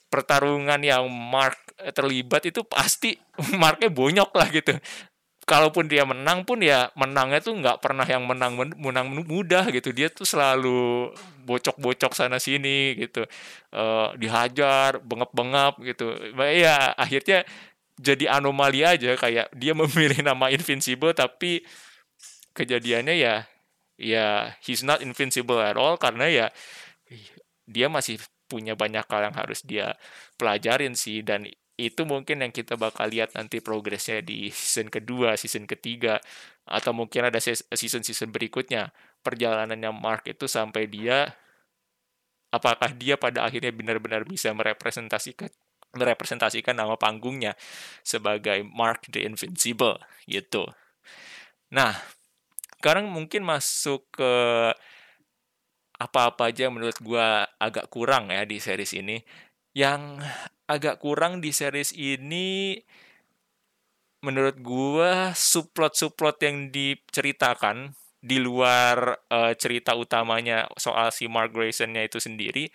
pertarungan 0.08 0.80
yang 0.80 1.04
Mark 1.12 1.60
terlibat 1.92 2.48
itu 2.48 2.64
pasti 2.64 3.16
Marknya 3.62 3.92
bonyok 3.92 4.30
lah 4.32 4.48
gitu 4.48 4.72
kalaupun 5.42 5.90
dia 5.90 6.06
menang 6.06 6.46
pun 6.46 6.62
ya 6.62 6.94
menangnya 6.94 7.42
tuh 7.42 7.58
nggak 7.58 7.82
pernah 7.82 8.06
yang 8.06 8.22
menang 8.26 8.54
menang 8.78 9.06
mudah 9.26 9.66
gitu. 9.74 9.90
Dia 9.90 10.08
tuh 10.08 10.26
selalu 10.26 11.10
bocok-bocok 11.42 12.12
sana 12.14 12.38
sini 12.38 12.94
gitu. 12.98 13.26
Uh, 13.74 14.14
dihajar 14.16 15.02
bengap-bengap 15.02 15.82
gitu. 15.82 16.14
Ya 16.38 16.94
akhirnya 16.94 17.42
jadi 17.98 18.38
anomali 18.38 18.86
aja. 18.86 19.18
Kayak 19.18 19.50
dia 19.54 19.72
memilih 19.80 20.22
nama 20.22 20.50
invincible 20.50 21.12
tapi 21.14 21.66
kejadiannya 22.54 23.14
ya 23.16 23.36
ya 23.96 24.52
he's 24.60 24.84
not 24.84 25.00
invincible 25.00 25.58
at 25.58 25.78
all 25.78 25.96
karena 25.96 26.28
ya 26.28 26.46
dia 27.66 27.86
masih 27.88 28.20
punya 28.50 28.76
banyak 28.76 29.06
hal 29.08 29.32
yang 29.32 29.36
harus 29.36 29.64
dia 29.66 29.98
pelajarin 30.38 30.94
sih. 30.94 31.24
Dan 31.26 31.50
itu 31.80 32.04
mungkin 32.04 32.44
yang 32.44 32.52
kita 32.52 32.76
bakal 32.76 33.08
lihat 33.08 33.32
nanti 33.32 33.58
progresnya 33.64 34.20
di 34.20 34.52
season 34.52 34.92
kedua, 34.92 35.34
season 35.40 35.64
ketiga, 35.64 36.20
atau 36.68 36.92
mungkin 36.92 37.32
ada 37.32 37.40
season-season 37.42 38.28
berikutnya. 38.28 38.92
Perjalanannya 39.22 39.90
Mark 39.94 40.28
itu 40.28 40.44
sampai 40.50 40.90
dia, 40.90 41.32
apakah 42.52 42.92
dia 42.92 43.16
pada 43.16 43.46
akhirnya 43.48 43.72
benar-benar 43.72 44.28
bisa 44.28 44.52
merepresentasikan 44.52 45.48
merepresentasikan 45.92 46.72
nama 46.72 46.96
panggungnya 46.96 47.52
sebagai 48.00 48.64
Mark 48.64 49.04
the 49.12 49.28
Invincible 49.28 50.00
gitu. 50.24 50.64
Nah, 51.68 51.92
sekarang 52.80 53.12
mungkin 53.12 53.44
masuk 53.44 54.08
ke 54.08 54.32
apa-apa 56.00 56.50
aja 56.50 56.66
menurut 56.72 56.96
gue 56.98 57.26
agak 57.60 57.92
kurang 57.92 58.32
ya 58.32 58.42
di 58.48 58.56
series 58.58 58.96
ini. 58.96 59.20
Yang 59.72 60.20
agak 60.68 61.00
kurang 61.00 61.40
di 61.40 61.52
series 61.52 61.92
ini 61.96 62.76
menurut 64.22 64.62
gua 64.62 65.34
subplot-subplot 65.34 66.38
yang 66.46 66.70
diceritakan 66.70 67.92
di 68.22 68.38
luar 68.38 69.18
uh, 69.26 69.52
cerita 69.58 69.98
utamanya 69.98 70.70
soal 70.78 71.10
si 71.10 71.26
Mark 71.26 71.50
Grayson-nya 71.50 72.06
itu 72.06 72.22
sendiri 72.22 72.70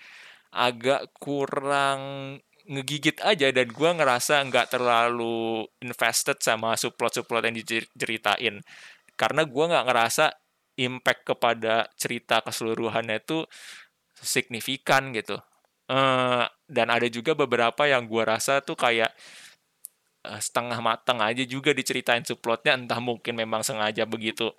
agak 0.51 1.15
kurang 1.15 2.36
ngegigit 2.67 3.23
aja 3.23 3.47
dan 3.55 3.71
gua 3.71 3.95
ngerasa 3.95 4.43
nggak 4.43 4.75
terlalu 4.75 5.63
invested 5.79 6.36
sama 6.43 6.75
subplot-subplot 6.75 7.47
yang 7.47 7.55
diceritain 7.55 8.60
karena 9.15 9.41
gua 9.47 9.71
nggak 9.71 9.88
ngerasa 9.88 10.25
impact 10.83 11.21
kepada 11.31 11.88
cerita 11.95 12.43
keseluruhannya 12.43 13.23
itu 13.23 13.47
signifikan 14.19 15.15
gitu 15.15 15.39
uh, 15.91 16.45
dan 16.67 16.88
ada 16.91 17.08
juga 17.08 17.34
beberapa 17.34 17.88
yang 17.88 18.06
gua 18.08 18.38
rasa 18.38 18.60
tuh 18.63 18.76
kayak 18.76 19.12
uh, 20.28 20.39
setengah 20.39 20.80
matang 20.84 21.19
aja 21.23 21.43
juga 21.47 21.71
diceritain 21.71 22.23
subplotnya 22.23 22.76
entah 22.76 23.00
mungkin 23.00 23.36
memang 23.36 23.63
sengaja 23.63 24.04
begitu 24.08 24.52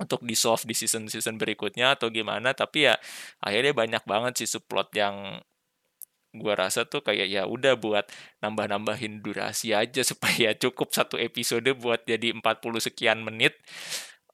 untuk 0.00 0.24
di 0.24 0.32
solve 0.32 0.64
di 0.64 0.72
season-season 0.72 1.36
berikutnya 1.36 1.92
atau 1.98 2.08
gimana 2.08 2.56
tapi 2.56 2.88
ya 2.88 2.96
akhirnya 3.44 3.76
banyak 3.76 4.02
banget 4.08 4.32
sih 4.44 4.48
subplot 4.48 4.88
yang 4.96 5.44
gua 6.30 6.54
rasa 6.54 6.86
tuh 6.86 7.02
kayak 7.02 7.26
ya 7.26 7.42
udah 7.46 7.74
buat 7.74 8.06
nambah-nambahin 8.42 9.22
durasi 9.22 9.74
aja 9.74 10.02
supaya 10.10 10.54
cukup 10.54 10.94
satu 10.94 11.18
episode 11.18 11.66
buat 11.78 12.06
jadi 12.06 12.34
40 12.34 12.42
sekian 12.90 13.22
menit. 13.22 13.58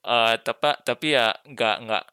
Uh, 0.06 0.38
tapi 0.38 0.70
tapi 0.86 1.18
ya 1.18 1.34
nggak 1.42 1.76
nggak 1.82 2.04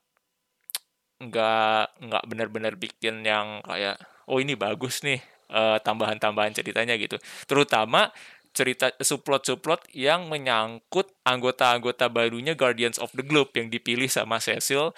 nggak 1.30 2.04
nggak 2.04 2.24
benar-benar 2.28 2.74
bikin 2.76 3.24
yang 3.24 3.62
kayak 3.64 4.00
oh 4.28 4.40
ini 4.40 4.58
bagus 4.58 5.04
nih 5.04 5.20
uh, 5.52 5.78
tambahan-tambahan 5.84 6.56
ceritanya 6.56 6.96
gitu 6.98 7.20
terutama 7.46 8.10
cerita 8.54 8.94
subplot-subplot 9.02 9.90
yang 9.98 10.30
menyangkut 10.30 11.10
anggota-anggota 11.26 12.06
barunya 12.08 12.54
Guardians 12.54 13.02
of 13.02 13.10
the 13.18 13.26
Globe 13.26 13.50
yang 13.58 13.74
dipilih 13.74 14.06
sama 14.06 14.38
Cecil 14.38 14.94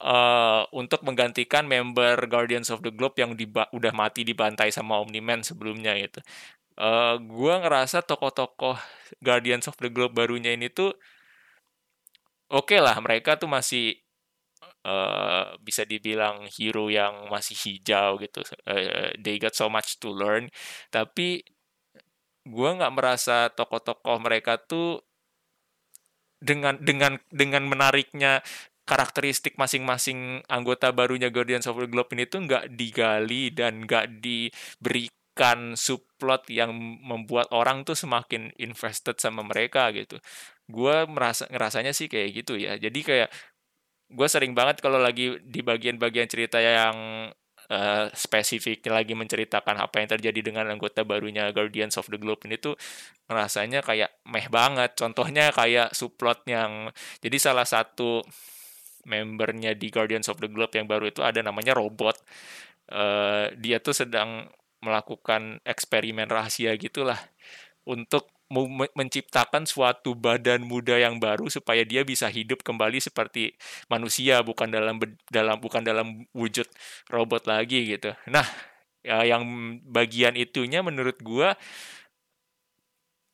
uh, 0.00 0.62
untuk 0.72 1.04
menggantikan 1.04 1.68
member 1.68 2.16
Guardians 2.26 2.72
of 2.72 2.80
the 2.80 2.90
Globe 2.90 3.14
yang 3.20 3.36
diba 3.36 3.68
udah 3.76 3.92
mati 3.92 4.24
dibantai 4.24 4.72
sama 4.72 4.98
Omni-Man 5.04 5.44
sebelumnya 5.44 5.94
gitu. 6.00 6.24
Uh, 6.74 7.20
gua 7.22 7.62
ngerasa 7.62 8.02
tokoh-tokoh 8.02 8.74
Guardians 9.22 9.70
of 9.70 9.78
the 9.78 9.92
Globe 9.92 10.16
barunya 10.16 10.56
ini 10.56 10.72
tuh 10.72 10.96
oke 12.50 12.74
okay 12.74 12.82
lah 12.82 12.98
mereka 12.98 13.38
tuh 13.38 13.46
masih 13.46 14.03
uh, 14.84 15.56
bisa 15.60 15.88
dibilang 15.88 16.46
hero 16.52 16.92
yang 16.92 17.26
masih 17.32 17.56
hijau 17.56 18.20
gitu. 18.20 18.44
Uh, 18.68 19.10
they 19.18 19.40
got 19.40 19.56
so 19.56 19.66
much 19.72 19.98
to 19.98 20.12
learn. 20.12 20.52
Tapi 20.92 21.42
gue 22.44 22.70
nggak 22.76 22.94
merasa 22.94 23.48
tokoh-tokoh 23.50 24.20
mereka 24.20 24.60
tuh 24.60 25.00
dengan 26.44 26.76
dengan 26.76 27.16
dengan 27.32 27.64
menariknya 27.64 28.44
karakteristik 28.84 29.56
masing-masing 29.56 30.44
anggota 30.44 30.92
barunya 30.92 31.32
Guardians 31.32 31.64
of 31.64 31.80
the 31.80 31.88
Globe 31.88 32.12
ini 32.12 32.28
tuh 32.28 32.44
nggak 32.44 32.76
digali 32.76 33.48
dan 33.48 33.88
nggak 33.88 34.20
diberikan 34.20 35.72
subplot 35.72 36.52
yang 36.52 36.76
membuat 37.00 37.48
orang 37.56 37.88
tuh 37.88 37.96
semakin 37.96 38.52
invested 38.60 39.16
sama 39.16 39.40
mereka 39.40 39.88
gitu. 39.96 40.20
Gue 40.68 41.08
merasa 41.08 41.48
ngerasanya 41.48 41.96
sih 41.96 42.12
kayak 42.12 42.44
gitu 42.44 42.60
ya. 42.60 42.76
Jadi 42.76 43.00
kayak 43.00 43.32
gue 44.10 44.28
sering 44.28 44.52
banget 44.52 44.80
kalau 44.84 45.00
lagi 45.00 45.40
di 45.42 45.60
bagian-bagian 45.64 46.28
cerita 46.28 46.60
yang 46.60 47.28
uh, 47.70 48.06
spesifik 48.12 48.84
lagi 48.92 49.16
menceritakan 49.16 49.80
apa 49.80 50.00
yang 50.02 50.08
terjadi 50.16 50.40
dengan 50.52 50.68
anggota 50.68 51.06
barunya 51.06 51.48
Guardians 51.54 51.96
of 51.96 52.08
the 52.12 52.18
Globe 52.20 52.44
ini 52.44 52.60
tuh 52.60 52.76
rasanya 53.30 53.80
kayak 53.80 54.12
meh 54.28 54.48
banget. 54.52 54.96
Contohnya 54.98 55.48
kayak 55.54 55.96
subplot 55.96 56.44
yang 56.48 56.92
jadi 57.24 57.36
salah 57.40 57.64
satu 57.64 58.20
membernya 59.04 59.76
di 59.76 59.92
Guardians 59.92 60.28
of 60.32 60.40
the 60.40 60.48
Globe 60.48 60.72
yang 60.76 60.88
baru 60.88 61.08
itu 61.08 61.20
ada 61.24 61.40
namanya 61.40 61.76
robot. 61.76 62.16
Uh, 62.84 63.48
dia 63.56 63.80
tuh 63.80 63.96
sedang 63.96 64.44
melakukan 64.84 65.64
eksperimen 65.64 66.28
rahasia 66.28 66.76
gitulah 66.76 67.16
untuk 67.88 68.28
menciptakan 68.94 69.66
suatu 69.66 70.14
badan 70.14 70.62
muda 70.62 70.94
yang 70.94 71.18
baru 71.18 71.50
supaya 71.50 71.82
dia 71.82 72.06
bisa 72.06 72.30
hidup 72.30 72.62
kembali 72.62 73.02
seperti 73.02 73.58
manusia 73.90 74.40
bukan 74.46 74.70
dalam 74.70 75.02
dalam 75.28 75.56
bukan 75.58 75.82
dalam 75.82 76.22
wujud 76.30 76.66
robot 77.10 77.50
lagi 77.50 77.98
gitu. 77.98 78.14
Nah, 78.30 78.46
ya, 79.02 79.26
yang 79.26 79.42
bagian 79.84 80.38
itunya 80.38 80.80
menurut 80.80 81.18
gua 81.20 81.58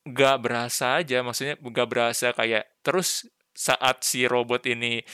gak 0.09 0.37
berasa 0.41 1.05
aja 1.05 1.21
maksudnya 1.21 1.61
gak 1.61 1.89
berasa 1.89 2.33
kayak 2.33 2.81
terus 2.81 3.29
saat 3.53 4.01
si 4.01 4.25
robot 4.25 4.65
ini 4.65 5.05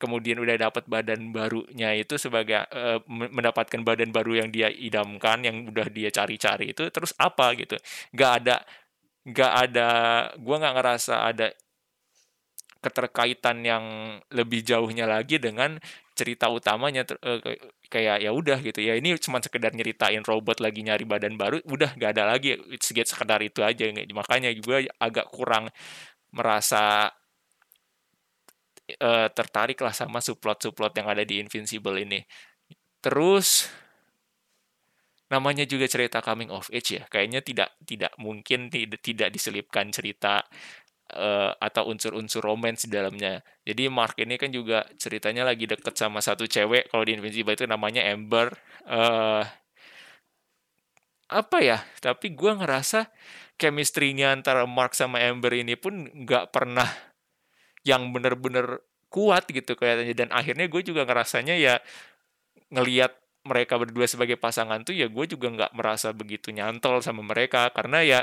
kemudian 0.00 0.40
udah 0.40 0.56
dapat 0.56 0.88
badan 0.88 1.28
barunya 1.28 1.92
itu 1.92 2.16
sebagai 2.16 2.64
uh, 2.72 3.04
mendapatkan 3.10 3.84
badan 3.84 4.08
baru 4.08 4.40
yang 4.40 4.48
dia 4.48 4.72
idamkan 4.72 5.44
yang 5.44 5.68
udah 5.68 5.92
dia 5.92 6.08
cari-cari 6.08 6.72
itu 6.72 6.88
terus 6.88 7.12
apa 7.20 7.52
gitu 7.52 7.76
nggak 8.16 8.32
ada 8.40 8.64
nggak 9.30 9.52
ada 9.70 9.88
gue 10.36 10.56
nggak 10.60 10.74
ngerasa 10.76 11.14
ada 11.26 11.48
keterkaitan 12.80 13.60
yang 13.60 13.84
lebih 14.32 14.64
jauhnya 14.64 15.04
lagi 15.04 15.36
dengan 15.36 15.76
cerita 16.16 16.48
utamanya 16.48 17.04
uh, 17.04 17.40
kayak 17.92 18.24
ya 18.24 18.30
udah 18.32 18.60
gitu 18.64 18.80
ya 18.80 18.96
ini 18.96 19.16
cuma 19.20 19.40
sekedar 19.40 19.72
nyeritain 19.76 20.24
robot 20.24 20.64
lagi 20.64 20.80
nyari 20.80 21.04
badan 21.04 21.36
baru 21.36 21.60
udah 21.68 21.96
nggak 21.96 22.10
ada 22.16 22.24
lagi 22.36 22.56
sedikit 22.80 23.12
sekedar 23.12 23.40
itu 23.44 23.60
aja 23.60 23.84
makanya 24.16 24.48
juga 24.56 24.80
agak 24.96 25.28
kurang 25.28 25.68
merasa 26.32 27.12
uh, 28.98 29.28
tertarik 29.30 29.78
lah 29.78 29.94
sama 29.94 30.18
subplot-subplot 30.18 30.92
yang 30.98 31.08
ada 31.10 31.22
di 31.22 31.38
Invincible 31.38 31.94
ini. 32.02 32.24
Terus 32.98 33.70
namanya 35.30 35.64
juga 35.64 35.86
cerita 35.86 36.18
coming 36.20 36.50
of 36.50 36.66
age 36.74 36.98
ya. 36.98 37.06
Kayaknya 37.06 37.40
tidak 37.40 37.70
tidak 37.86 38.12
mungkin 38.18 38.68
tidak 38.68 39.00
tidak 39.00 39.30
diselipkan 39.30 39.88
cerita 39.94 40.42
uh, 41.14 41.54
atau 41.58 41.86
unsur-unsur 41.90 42.42
romance 42.42 42.86
di 42.86 42.90
dalamnya. 42.94 43.42
Jadi 43.62 43.86
Mark 43.86 44.18
ini 44.18 44.34
kan 44.34 44.50
juga 44.50 44.82
ceritanya 44.98 45.46
lagi 45.46 45.70
deket 45.70 45.94
sama 45.94 46.18
satu 46.18 46.46
cewek 46.50 46.90
kalau 46.90 47.06
di 47.06 47.14
Invincible 47.14 47.54
itu 47.54 47.66
namanya 47.66 48.02
Amber. 48.10 48.58
Uh, 48.86 49.46
apa 51.30 51.58
ya? 51.62 51.78
Tapi 52.02 52.34
gue 52.34 52.52
ngerasa 52.58 53.06
chemistry-nya 53.54 54.34
antara 54.34 54.66
Mark 54.66 54.98
sama 54.98 55.22
Amber 55.22 55.54
ini 55.54 55.78
pun 55.78 56.10
nggak 56.10 56.50
pernah 56.50 56.90
yang 57.86 58.10
bener-bener 58.10 58.82
kuat 59.10 59.46
gitu 59.50 59.74
kayaknya 59.74 60.14
dan 60.14 60.28
akhirnya 60.30 60.70
gue 60.70 60.82
juga 60.86 61.02
ngerasanya 61.02 61.58
ya 61.58 61.82
ngelihat 62.70 63.19
mereka 63.46 63.80
berdua 63.80 64.04
sebagai 64.04 64.36
pasangan 64.36 64.84
tuh 64.84 64.92
ya 64.92 65.08
gue 65.08 65.24
juga 65.28 65.48
nggak 65.48 65.72
merasa 65.72 66.12
begitu 66.12 66.52
nyantol 66.52 67.00
sama 67.00 67.24
mereka. 67.24 67.72
Karena 67.72 68.04
ya 68.04 68.20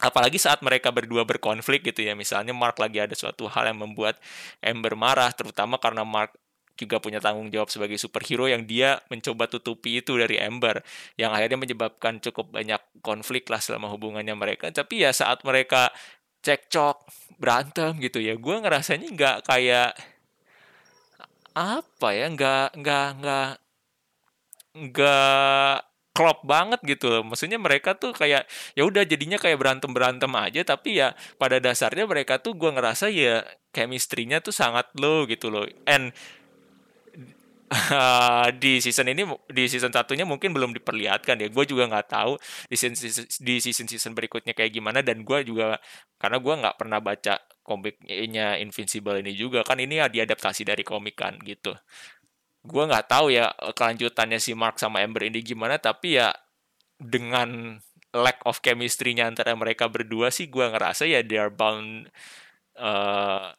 apalagi 0.00 0.36
saat 0.36 0.60
mereka 0.60 0.92
berdua 0.92 1.24
berkonflik 1.24 1.86
gitu 1.86 2.04
ya. 2.04 2.12
Misalnya 2.12 2.52
Mark 2.52 2.76
lagi 2.76 3.00
ada 3.00 3.16
suatu 3.16 3.48
hal 3.48 3.72
yang 3.72 3.80
membuat 3.80 4.20
Amber 4.60 4.94
marah 4.98 5.32
terutama 5.32 5.80
karena 5.80 6.04
Mark 6.04 6.36
juga 6.74 6.98
punya 6.98 7.22
tanggung 7.22 7.54
jawab 7.54 7.70
sebagai 7.70 7.94
superhero 8.02 8.50
yang 8.50 8.66
dia 8.66 8.98
mencoba 9.06 9.46
tutupi 9.46 10.02
itu 10.02 10.18
dari 10.18 10.42
Amber. 10.42 10.82
Yang 11.14 11.30
akhirnya 11.38 11.58
menyebabkan 11.58 12.18
cukup 12.20 12.50
banyak 12.50 12.82
konflik 13.00 13.46
lah 13.48 13.62
selama 13.62 13.88
hubungannya 13.94 14.34
mereka. 14.34 14.68
Tapi 14.74 15.06
ya 15.06 15.14
saat 15.14 15.40
mereka 15.46 15.94
cekcok 16.44 17.08
berantem 17.40 17.96
gitu 18.04 18.20
ya 18.20 18.36
gue 18.36 18.56
ngerasanya 18.60 19.08
nggak 19.16 19.36
kayak 19.48 19.96
apa 21.56 22.08
ya 22.12 22.26
nggak 22.28 22.68
nggak 22.78 23.08
nggak 23.22 23.50
nggak 24.74 25.94
klop 26.14 26.46
banget 26.46 26.80
gitu 26.86 27.10
loh. 27.10 27.22
Maksudnya 27.26 27.58
mereka 27.58 27.98
tuh 27.98 28.14
kayak 28.14 28.46
ya 28.78 28.82
udah 28.86 29.02
jadinya 29.02 29.38
kayak 29.38 29.58
berantem 29.58 29.90
berantem 29.90 30.30
aja. 30.38 30.62
Tapi 30.62 31.02
ya 31.02 31.14
pada 31.36 31.58
dasarnya 31.58 32.06
mereka 32.06 32.38
tuh 32.38 32.54
gue 32.54 32.70
ngerasa 32.70 33.10
ya 33.10 33.42
chemistry-nya 33.74 34.38
tuh 34.38 34.54
sangat 34.54 34.86
low 34.94 35.26
gitu 35.26 35.50
loh. 35.50 35.66
And 35.90 36.14
uh, 37.70 38.46
di 38.62 38.78
season 38.78 39.10
ini 39.10 39.26
di 39.50 39.66
season 39.66 39.90
satunya 39.90 40.22
mungkin 40.22 40.54
belum 40.54 40.70
diperlihatkan 40.78 41.42
ya. 41.42 41.50
Gue 41.50 41.66
juga 41.66 41.90
nggak 41.90 42.06
tahu 42.06 42.38
di 42.70 42.76
season, 42.78 42.94
di 43.42 43.54
season 43.58 43.86
season 43.90 44.14
berikutnya 44.14 44.54
kayak 44.54 44.70
gimana. 44.70 45.02
Dan 45.02 45.26
gue 45.26 45.42
juga 45.42 45.82
karena 46.22 46.38
gue 46.38 46.54
nggak 46.62 46.76
pernah 46.78 47.02
baca 47.02 47.42
komiknya 47.66 48.62
Invincible 48.62 49.18
ini 49.18 49.34
juga. 49.34 49.66
Kan 49.66 49.82
ini 49.82 49.98
ya 49.98 50.06
diadaptasi 50.06 50.62
dari 50.62 50.86
komik 50.86 51.18
kan 51.18 51.34
gitu 51.42 51.74
gue 52.64 52.84
nggak 52.88 53.06
tahu 53.12 53.28
ya 53.28 53.52
kelanjutannya 53.76 54.40
si 54.40 54.56
Mark 54.56 54.80
sama 54.80 55.04
Amber 55.04 55.28
ini 55.28 55.44
gimana 55.44 55.76
tapi 55.76 56.16
ya 56.16 56.32
dengan 56.96 57.76
lack 58.14 58.40
of 58.48 58.64
chemistry-nya 58.64 59.28
antara 59.28 59.52
mereka 59.52 59.90
berdua 59.90 60.32
sih 60.32 60.48
gue 60.48 60.64
ngerasa 60.64 61.04
ya 61.04 61.20
they 61.20 61.36
are 61.36 61.52
bound 61.52 62.08
uh, 62.78 63.52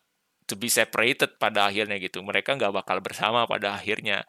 to 0.45 0.53
be 0.53 0.69
separated 0.69 1.35
pada 1.41 1.67
akhirnya 1.67 1.97
gitu. 1.97 2.21
Mereka 2.21 2.55
nggak 2.55 2.73
bakal 2.73 3.01
bersama 3.01 3.49
pada 3.49 3.75
akhirnya. 3.75 4.23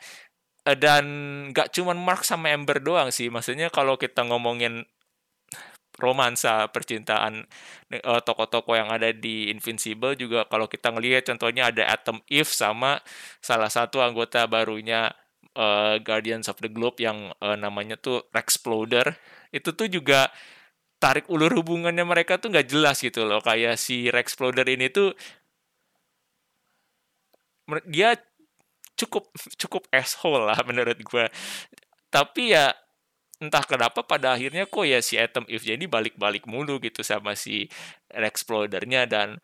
Uh, 0.67 0.75
dan 0.75 1.05
nggak 1.53 1.71
cuma 1.77 1.93
Mark 1.95 2.25
sama 2.27 2.51
Amber 2.53 2.81
doang 2.83 3.13
sih. 3.13 3.29
Maksudnya 3.29 3.69
kalau 3.71 4.01
kita 4.01 4.25
ngomongin 4.27 4.83
romansa 5.97 6.69
percintaan 6.69 7.45
uh, 8.05 8.21
toko-toko 8.21 8.77
yang 8.77 8.93
ada 8.93 9.13
di 9.13 9.49
Invincible 9.49 10.15
juga 10.15 10.45
kalau 10.47 10.69
kita 10.69 10.93
ngelihat 10.93 11.29
contohnya 11.29 11.73
ada 11.73 11.89
Atom 11.93 12.21
Eve 12.29 12.49
sama 12.49 13.01
salah 13.41 13.73
satu 13.73 14.05
anggota 14.05 14.45
barunya 14.45 15.13
uh, 15.57 15.97
Guardians 16.01 16.53
of 16.53 16.61
the 16.61 16.69
Globe 16.69 17.01
yang 17.01 17.33
uh, 17.41 17.57
namanya 17.57 17.97
tuh 17.97 18.29
Rexploder. 18.31 19.17
Itu 19.51 19.73
tuh 19.73 19.89
juga 19.89 20.29
tarik 21.01 21.29
ulur 21.33 21.53
hubungannya 21.61 22.05
mereka 22.05 22.37
tuh 22.37 22.53
nggak 22.53 22.69
jelas 22.69 23.01
gitu 23.01 23.25
loh. 23.25 23.41
Kayak 23.41 23.81
si 23.81 24.13
Rexploder 24.13 24.65
ini 24.69 24.93
tuh 24.93 25.17
dia 27.89 28.15
cukup 28.97 29.29
cukup 29.61 29.83
asshole 29.93 30.47
lah 30.47 30.59
menurut 30.65 30.97
gue 31.03 31.27
tapi 32.09 32.55
ya 32.55 32.73
entah 33.37 33.65
kenapa 33.65 34.01
pada 34.01 34.33
akhirnya 34.33 34.65
kok 34.65 34.87
ya 34.89 35.05
si 35.05 35.21
Atom 35.21 35.45
Eve 35.47 35.77
jadi 35.77 35.85
balik-balik 35.85 36.49
mulu 36.49 36.81
gitu 36.81 37.05
sama 37.05 37.37
si 37.37 37.69
Explodernya 38.09 39.05
dan 39.05 39.37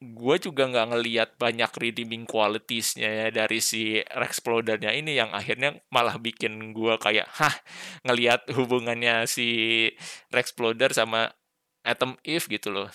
gue 0.00 0.36
juga 0.40 0.64
nggak 0.64 0.88
ngeliat 0.96 1.30
banyak 1.36 1.70
redeeming 1.76 2.24
qualitiesnya 2.24 3.08
ya 3.08 3.26
dari 3.28 3.60
si 3.60 4.00
Explodernya 4.00 4.96
ini 4.96 5.20
yang 5.20 5.28
akhirnya 5.30 5.76
malah 5.92 6.16
bikin 6.16 6.72
gue 6.72 6.96
kayak 6.96 7.28
hah 7.36 7.52
ngeliat 8.08 8.48
hubungannya 8.56 9.28
si 9.28 9.86
Exploder 10.32 10.96
sama 10.96 11.28
Atom 11.84 12.16
Eve 12.24 12.48
gitu 12.48 12.72
loh. 12.72 12.88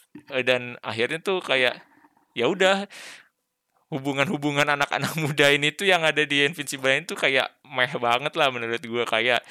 Dan 0.46 0.78
akhirnya 0.82 1.22
tuh 1.22 1.42
kayak 1.42 1.82
ya 2.38 2.46
udah 2.50 2.90
hubungan-hubungan 3.94 4.66
anak-anak 4.66 5.14
muda 5.24 5.54
ini 5.54 5.70
tuh 5.74 5.90
yang 5.90 6.02
ada 6.02 6.26
di 6.26 6.46
Invincible 6.46 6.94
itu 6.94 7.14
kayak 7.14 7.50
meh 7.66 7.92
banget 7.98 8.34
lah 8.34 8.50
menurut 8.50 8.82
gue 8.82 9.04
kayak 9.06 9.42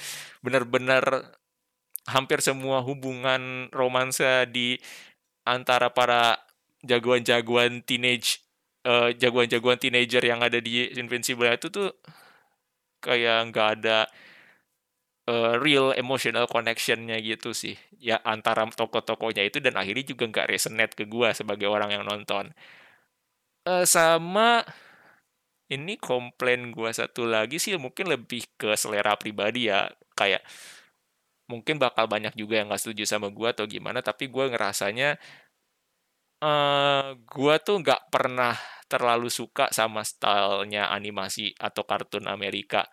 bener-bener 0.42 1.03
hampir 2.05 2.44
semua 2.44 2.85
hubungan 2.85 3.73
romansa 3.73 4.44
di 4.44 4.77
antara 5.44 5.92
para 5.92 6.37
jagoan-jagoan 6.85 7.81
teenage 7.85 8.44
uh, 8.85 9.12
jagoan-jagoan 9.16 9.81
teenager 9.81 10.20
yang 10.20 10.44
ada 10.44 10.61
di 10.61 10.92
Invincible 10.92 11.49
itu 11.49 11.73
tuh 11.73 11.88
kayak 13.01 13.53
nggak 13.53 13.68
ada 13.81 14.09
uh, 15.29 15.57
real 15.61 15.97
emotional 15.97 16.44
connectionnya 16.49 17.16
gitu 17.25 17.57
sih. 17.57 17.77
Ya 18.01 18.20
antara 18.20 18.64
tokoh-tokohnya 18.68 19.44
itu 19.49 19.61
dan 19.64 19.81
akhirnya 19.81 20.05
juga 20.05 20.29
nggak 20.29 20.49
resonate 20.49 20.92
ke 20.97 21.05
gue 21.09 21.29
sebagai 21.33 21.68
orang 21.68 21.92
yang 21.92 22.05
nonton 22.05 22.53
uh, 23.68 23.85
sama 23.88 24.64
ini 25.72 25.96
komplain 25.96 26.70
gue 26.70 26.90
satu 26.92 27.24
lagi 27.24 27.57
sih 27.57 27.74
mungkin 27.81 28.12
lebih 28.12 28.44
ke 28.61 28.77
selera 28.77 29.16
pribadi 29.16 29.72
ya. 29.72 29.88
Kayak 30.14 30.44
mungkin 31.50 31.77
bakal 31.81 32.09
banyak 32.09 32.33
juga 32.38 32.61
yang 32.61 32.72
gak 32.72 32.81
setuju 32.81 33.05
sama 33.05 33.29
gue 33.29 33.48
atau 33.50 33.68
gimana 33.68 34.00
tapi 34.00 34.33
gue 34.33 34.44
ngerasanya 34.48 35.20
uh, 36.40 36.48
eh, 36.48 37.09
gue 37.20 37.55
tuh 37.61 37.77
nggak 37.85 38.09
pernah 38.09 38.57
terlalu 38.88 39.29
suka 39.29 39.68
sama 39.68 40.00
stylenya 40.07 40.88
animasi 40.92 41.53
atau 41.57 41.85
kartun 41.85 42.29
Amerika 42.31 42.87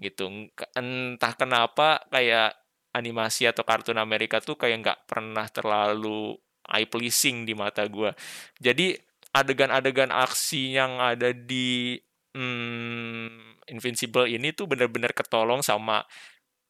gitu. 0.00 0.50
Entah 0.74 1.32
kenapa 1.38 2.02
kayak 2.10 2.56
animasi 2.96 3.46
atau 3.50 3.62
kartun 3.66 3.98
Amerika 4.00 4.40
tuh 4.40 4.56
kayak 4.58 4.78
nggak 4.84 5.00
pernah 5.08 5.46
terlalu 5.50 6.36
eye 6.70 6.88
pleasing 6.88 7.44
di 7.44 7.52
mata 7.52 7.84
gue 7.84 8.08
jadi 8.56 8.96
adegan-adegan 9.34 10.14
aksi 10.14 10.78
yang 10.78 11.02
ada 11.02 11.34
di 11.34 11.98
hmm, 12.38 13.66
Invincible 13.68 14.30
ini 14.30 14.54
tuh 14.54 14.70
bener-bener 14.70 15.10
ketolong 15.10 15.60
sama 15.60 16.06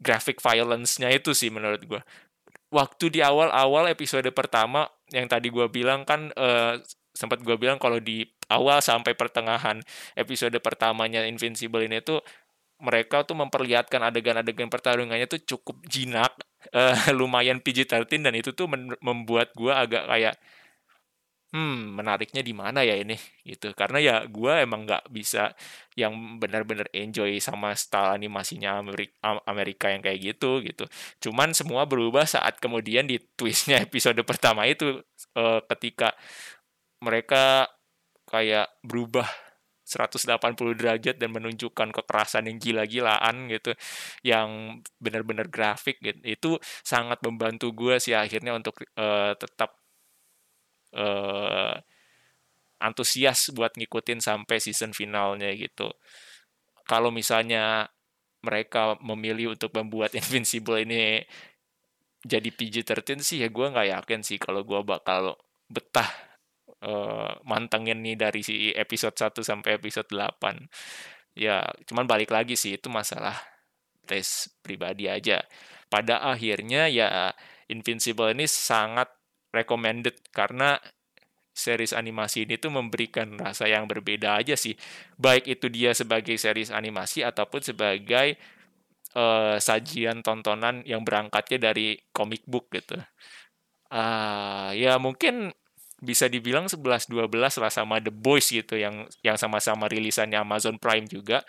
graphic 0.01 0.41
violence-nya 0.41 1.13
itu 1.13 1.37
sih 1.37 1.53
menurut 1.53 1.83
gue. 1.85 2.03
Waktu 2.73 3.13
di 3.13 3.21
awal-awal 3.23 3.93
episode 3.93 4.27
pertama 4.35 4.89
yang 5.13 5.29
tadi 5.31 5.53
gue 5.53 5.69
bilang 5.71 6.03
kan 6.03 6.33
uh, 6.35 6.81
sempat 7.15 7.45
gue 7.45 7.55
bilang 7.55 7.79
kalau 7.79 8.03
di 8.03 8.27
awal 8.51 8.83
sampai 8.83 9.15
pertengahan 9.15 9.79
episode 10.19 10.59
pertamanya 10.59 11.23
Invincible 11.23 11.87
ini 11.87 12.03
tuh 12.03 12.19
mereka 12.83 13.23
tuh 13.23 13.39
memperlihatkan 13.39 14.03
adegan-adegan 14.03 14.67
pertarungannya 14.67 15.31
tuh 15.31 15.41
cukup 15.47 15.79
jinak, 15.87 16.35
uh, 16.75 16.97
lumayan 17.19 17.63
PG-13 17.63 18.27
dan 18.27 18.35
itu 18.35 18.51
tuh 18.51 18.67
membuat 18.99 19.55
gue 19.55 19.71
agak 19.71 20.11
kayak 20.11 20.35
hmm 21.55 21.95
menariknya 21.95 22.43
di 22.43 22.51
mana 22.51 22.83
ya 22.83 22.99
ini? 22.99 23.15
Gitu 23.47 23.71
karena 23.79 23.99
ya 24.03 24.17
gue 24.27 24.53
emang 24.67 24.83
nggak 24.85 25.07
bisa 25.15 25.55
yang 25.95 26.43
benar-benar 26.43 26.91
enjoy 26.91 27.39
sama 27.39 27.73
style 27.79 28.19
animasinya 28.19 28.83
Amerika, 28.83 29.39
Amerika 29.47 29.87
yang 29.95 30.03
kayak 30.03 30.21
gitu 30.35 30.59
gitu. 30.67 30.85
Cuman 31.23 31.55
semua 31.55 31.87
berubah 31.87 32.27
saat 32.27 32.59
kemudian 32.59 33.07
di 33.07 33.23
twistnya 33.39 33.79
episode 33.79 34.19
pertama 34.31 34.67
itu 34.67 34.99
uh, 35.39 35.61
ketika 35.71 36.13
mereka 36.99 37.71
kayak 38.27 38.67
berubah 38.83 39.29
180 39.85 40.81
derajat 40.81 41.17
dan 41.21 41.31
menunjukkan 41.31 41.93
kekerasan 41.93 42.49
yang 42.49 42.57
gila-gilaan 42.57 43.53
gitu 43.53 43.77
yang 44.25 44.81
benar-benar 44.99 45.47
grafik 45.53 46.01
gitu. 46.01 46.19
Itu 46.25 46.51
sangat 46.83 47.21
membantu 47.23 47.71
gue 47.77 48.01
sih 48.01 48.17
akhirnya 48.17 48.57
untuk 48.57 48.81
uh, 48.97 49.37
tetap 49.37 49.84
uh, 50.95 51.75
antusias 52.83 53.51
buat 53.55 53.75
ngikutin 53.75 54.21
sampai 54.21 54.59
season 54.61 54.93
finalnya 54.93 55.51
gitu. 55.55 55.91
Kalau 56.85 57.09
misalnya 57.09 57.89
mereka 58.45 59.01
memilih 59.01 59.57
untuk 59.57 59.73
membuat 59.73 60.13
Invincible 60.21 60.85
ini 60.85 61.25
jadi 62.25 62.49
PG-13 62.49 63.21
sih 63.21 63.39
ya 63.45 63.49
gue 63.53 63.67
nggak 63.69 63.89
yakin 64.01 64.21
sih 64.25 64.41
kalau 64.41 64.65
gue 64.65 64.81
bakal 64.81 65.37
betah 65.69 66.09
uh, 66.85 67.37
mantengin 67.45 68.01
nih 68.01 68.17
dari 68.17 68.41
si 68.41 68.73
episode 68.73 69.13
1 69.13 69.45
sampai 69.45 69.77
episode 69.77 70.09
8 70.09 71.37
ya 71.37 71.61
cuman 71.85 72.09
balik 72.09 72.33
lagi 72.33 72.57
sih 72.57 72.81
itu 72.81 72.89
masalah 72.89 73.37
tes 74.09 74.49
pribadi 74.65 75.05
aja 75.05 75.45
pada 75.93 76.25
akhirnya 76.25 76.89
ya 76.89 77.33
Invincible 77.69 78.33
ini 78.33 78.49
sangat 78.49 79.09
recommended 79.55 80.19
karena 80.35 80.83
series 81.55 81.95
animasi 81.95 82.45
ini 82.45 82.59
tuh 82.59 82.75
memberikan 82.75 83.39
rasa 83.39 83.71
yang 83.71 83.87
berbeda 83.87 84.43
aja 84.43 84.59
sih. 84.59 84.75
Baik 85.15 85.47
itu 85.47 85.71
dia 85.71 85.95
sebagai 85.95 86.35
series 86.35 86.75
animasi 86.75 87.23
ataupun 87.23 87.63
sebagai 87.63 88.35
uh, 89.15 89.57
sajian 89.63 90.21
tontonan 90.21 90.83
yang 90.83 91.07
berangkatnya 91.07 91.71
dari 91.71 91.95
comic 92.11 92.43
book 92.45 92.69
gitu. 92.75 92.99
Uh, 93.95 94.75
ya 94.75 94.99
mungkin 94.99 95.55
bisa 96.03 96.27
dibilang 96.27 96.67
11-12 96.67 97.09
lah 97.63 97.73
sama 97.73 98.03
The 98.03 98.13
Boys 98.13 98.51
gitu 98.51 98.77
yang 98.77 99.07
yang 99.23 99.39
sama-sama 99.39 99.87
rilisannya 99.87 100.37
Amazon 100.37 100.77
Prime 100.77 101.07
juga 101.07 101.47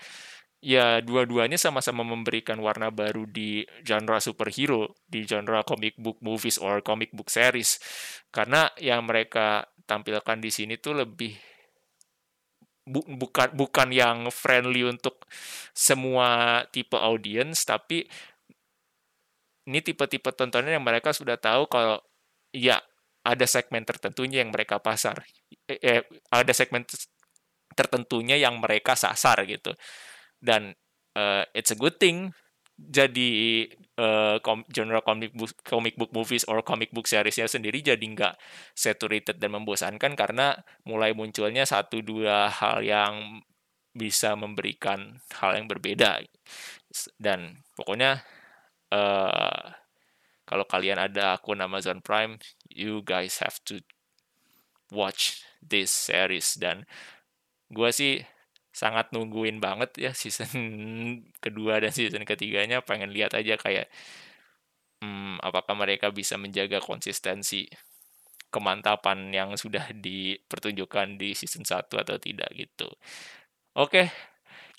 ya 0.65 0.97
dua-duanya 1.05 1.61
sama-sama 1.61 2.01
memberikan 2.01 2.57
warna 2.57 2.89
baru 2.89 3.29
di 3.29 3.61
genre 3.85 4.17
superhero, 4.17 4.97
di 5.05 5.21
genre 5.29 5.61
comic 5.61 5.93
book 6.01 6.17
movies 6.25 6.57
or 6.57 6.81
comic 6.81 7.13
book 7.13 7.29
series. 7.29 7.77
Karena 8.33 8.73
yang 8.81 9.05
mereka 9.05 9.69
tampilkan 9.85 10.41
di 10.41 10.49
sini 10.49 10.81
tuh 10.81 11.05
lebih 11.05 11.37
bu, 12.89 13.05
bukan 13.05 13.53
bukan 13.53 13.93
yang 13.93 14.17
friendly 14.33 14.81
untuk 14.81 15.29
semua 15.77 16.65
tipe 16.73 16.97
audience, 16.97 17.61
tapi 17.61 18.09
ini 19.69 19.79
tipe-tipe 19.85 20.29
tontonan 20.33 20.81
yang 20.81 20.85
mereka 20.85 21.13
sudah 21.13 21.37
tahu 21.37 21.69
kalau 21.69 22.01
ya 22.49 22.81
ada 23.25 23.45
segmen 23.49 23.81
tertentunya 23.85 24.45
yang 24.45 24.53
mereka 24.53 24.77
pasar 24.77 25.25
eh, 25.65 25.81
eh, 25.81 26.01
ada 26.29 26.53
segmen 26.53 26.85
tertentunya 27.73 28.37
yang 28.37 28.61
mereka 28.61 28.93
sasar 28.93 29.41
gitu 29.49 29.73
dan 30.45 30.77
uh, 31.17 31.41
it's 31.57 31.73
a 31.73 31.79
good 31.79 31.97
thing 31.97 32.29
jadi 32.75 33.65
uh, 33.97 34.37
genre 34.67 34.99
comic 34.99 35.31
book 35.31 35.55
comic 35.63 35.95
book 35.95 36.11
movies 36.11 36.43
or 36.51 36.59
comic 36.59 36.91
book 36.91 37.07
seriesnya 37.07 37.47
sendiri 37.47 37.79
jadi 37.79 38.03
nggak 38.03 38.35
saturated 38.75 39.39
dan 39.39 39.55
membosankan 39.55 40.13
karena 40.13 40.59
mulai 40.83 41.15
munculnya 41.15 41.63
satu 41.63 42.03
dua 42.03 42.51
hal 42.51 42.83
yang 42.83 43.41
bisa 43.95 44.35
memberikan 44.35 45.23
hal 45.39 45.55
yang 45.55 45.71
berbeda. 45.71 46.19
Dan 47.15 47.63
pokoknya 47.79 48.27
uh, 48.91 49.71
kalau 50.43 50.67
kalian 50.67 50.99
ada 50.99 51.39
akun 51.39 51.63
Amazon 51.63 52.03
Prime 52.03 52.35
you 52.67 52.99
guys 53.07 53.39
have 53.39 53.55
to 53.63 53.79
watch 54.91 55.47
this 55.63 55.89
series. 55.95 56.59
Dan 56.59 56.83
gue 57.71 57.89
sih 57.95 58.19
sangat 58.75 59.15
nungguin 59.15 59.63
banget 59.63 59.95
ya 59.95 60.11
season 60.11 60.51
kedua 61.43 61.79
dan 61.79 61.95
season 61.95 62.27
ketiganya 62.27 62.83
pengen 62.83 63.15
lihat 63.15 63.31
aja 63.31 63.55
kayak 63.55 63.87
hmm, 64.99 65.39
apakah 65.39 65.79
mereka 65.79 66.11
bisa 66.11 66.35
menjaga 66.35 66.83
konsistensi 66.83 67.71
kemantapan 68.51 69.31
yang 69.31 69.49
sudah 69.55 69.91
dipertunjukkan 69.91 71.19
di 71.19 71.35
season 71.35 71.67
1 71.67 71.91
atau 71.91 72.15
tidak 72.15 72.47
gitu. 72.55 72.87
Oke, 73.75 74.07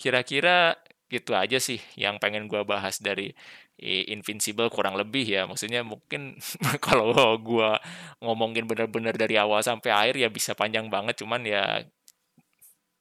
kira-kira 0.01 0.73
gitu 1.07 1.37
aja 1.37 1.57
sih 1.61 1.79
yang 1.95 2.17
pengen 2.19 2.49
gue 2.51 2.61
bahas 2.67 2.99
dari 2.99 3.31
Invincible 3.79 4.67
kurang 4.73 4.97
lebih 4.97 5.23
ya 5.23 5.45
maksudnya 5.47 5.85
mungkin 5.85 6.35
kalau 6.85 7.13
gue 7.39 7.71
ngomongin 8.19 8.65
benar-benar 8.67 9.15
dari 9.15 9.39
awal 9.39 9.61
sampai 9.63 9.93
akhir 9.93 10.15
ya 10.19 10.29
bisa 10.33 10.51
panjang 10.57 10.91
banget 10.91 11.15
cuman 11.23 11.41
ya 11.47 11.85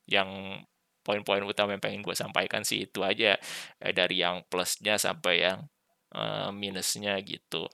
yang 0.07 0.31
poin-poin 1.07 1.47
utama 1.47 1.79
yang 1.79 1.83
pengen 1.83 2.03
gue 2.03 2.17
sampaikan 2.19 2.67
sih 2.67 2.91
itu 2.91 3.07
aja 3.07 3.39
eh, 3.79 3.93
dari 3.95 4.19
yang 4.27 4.43
plusnya 4.51 4.99
sampai 4.99 5.47
yang 5.47 5.71
uh, 6.19 6.51
minusnya 6.51 7.15
gitu. 7.23 7.71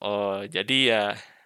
Oh 0.00 0.40
jadi 0.48 0.78
ya 0.88 1.04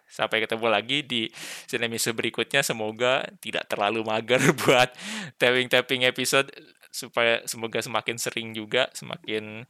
sampai 0.09 0.47
ketemu 0.47 0.67
lagi 0.71 1.05
di 1.05 1.29
sinemisu 1.69 2.17
berikutnya 2.17 2.65
semoga 2.65 3.27
tidak 3.43 3.67
terlalu 3.69 4.07
mager 4.07 4.41
buat 4.65 4.95
tapping-tapping 5.37 6.07
episode 6.07 6.49
supaya 6.89 7.45
semoga 7.45 7.85
semakin 7.85 8.17
sering 8.17 8.57
juga 8.57 8.89
semakin 8.97 9.69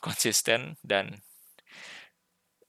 konsisten 0.00 0.80
dan 0.80 1.20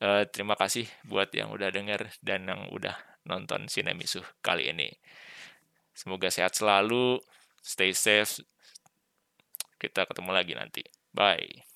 uh, 0.04 0.28
terima 0.28 0.60
kasih 0.60 0.88
buat 1.08 1.32
yang 1.32 1.54
udah 1.56 1.72
denger 1.72 2.12
dan 2.20 2.48
yang 2.48 2.68
udah 2.74 2.96
nonton 3.28 3.68
Sinemisu 3.70 4.24
kali 4.42 4.72
ini. 4.72 4.90
Semoga 5.94 6.32
sehat 6.32 6.56
selalu, 6.56 7.20
stay 7.62 7.92
safe. 7.94 8.42
Kita 9.80 10.04
ketemu 10.04 10.32
lagi 10.36 10.54
nanti. 10.58 10.84
Bye. 11.16 11.69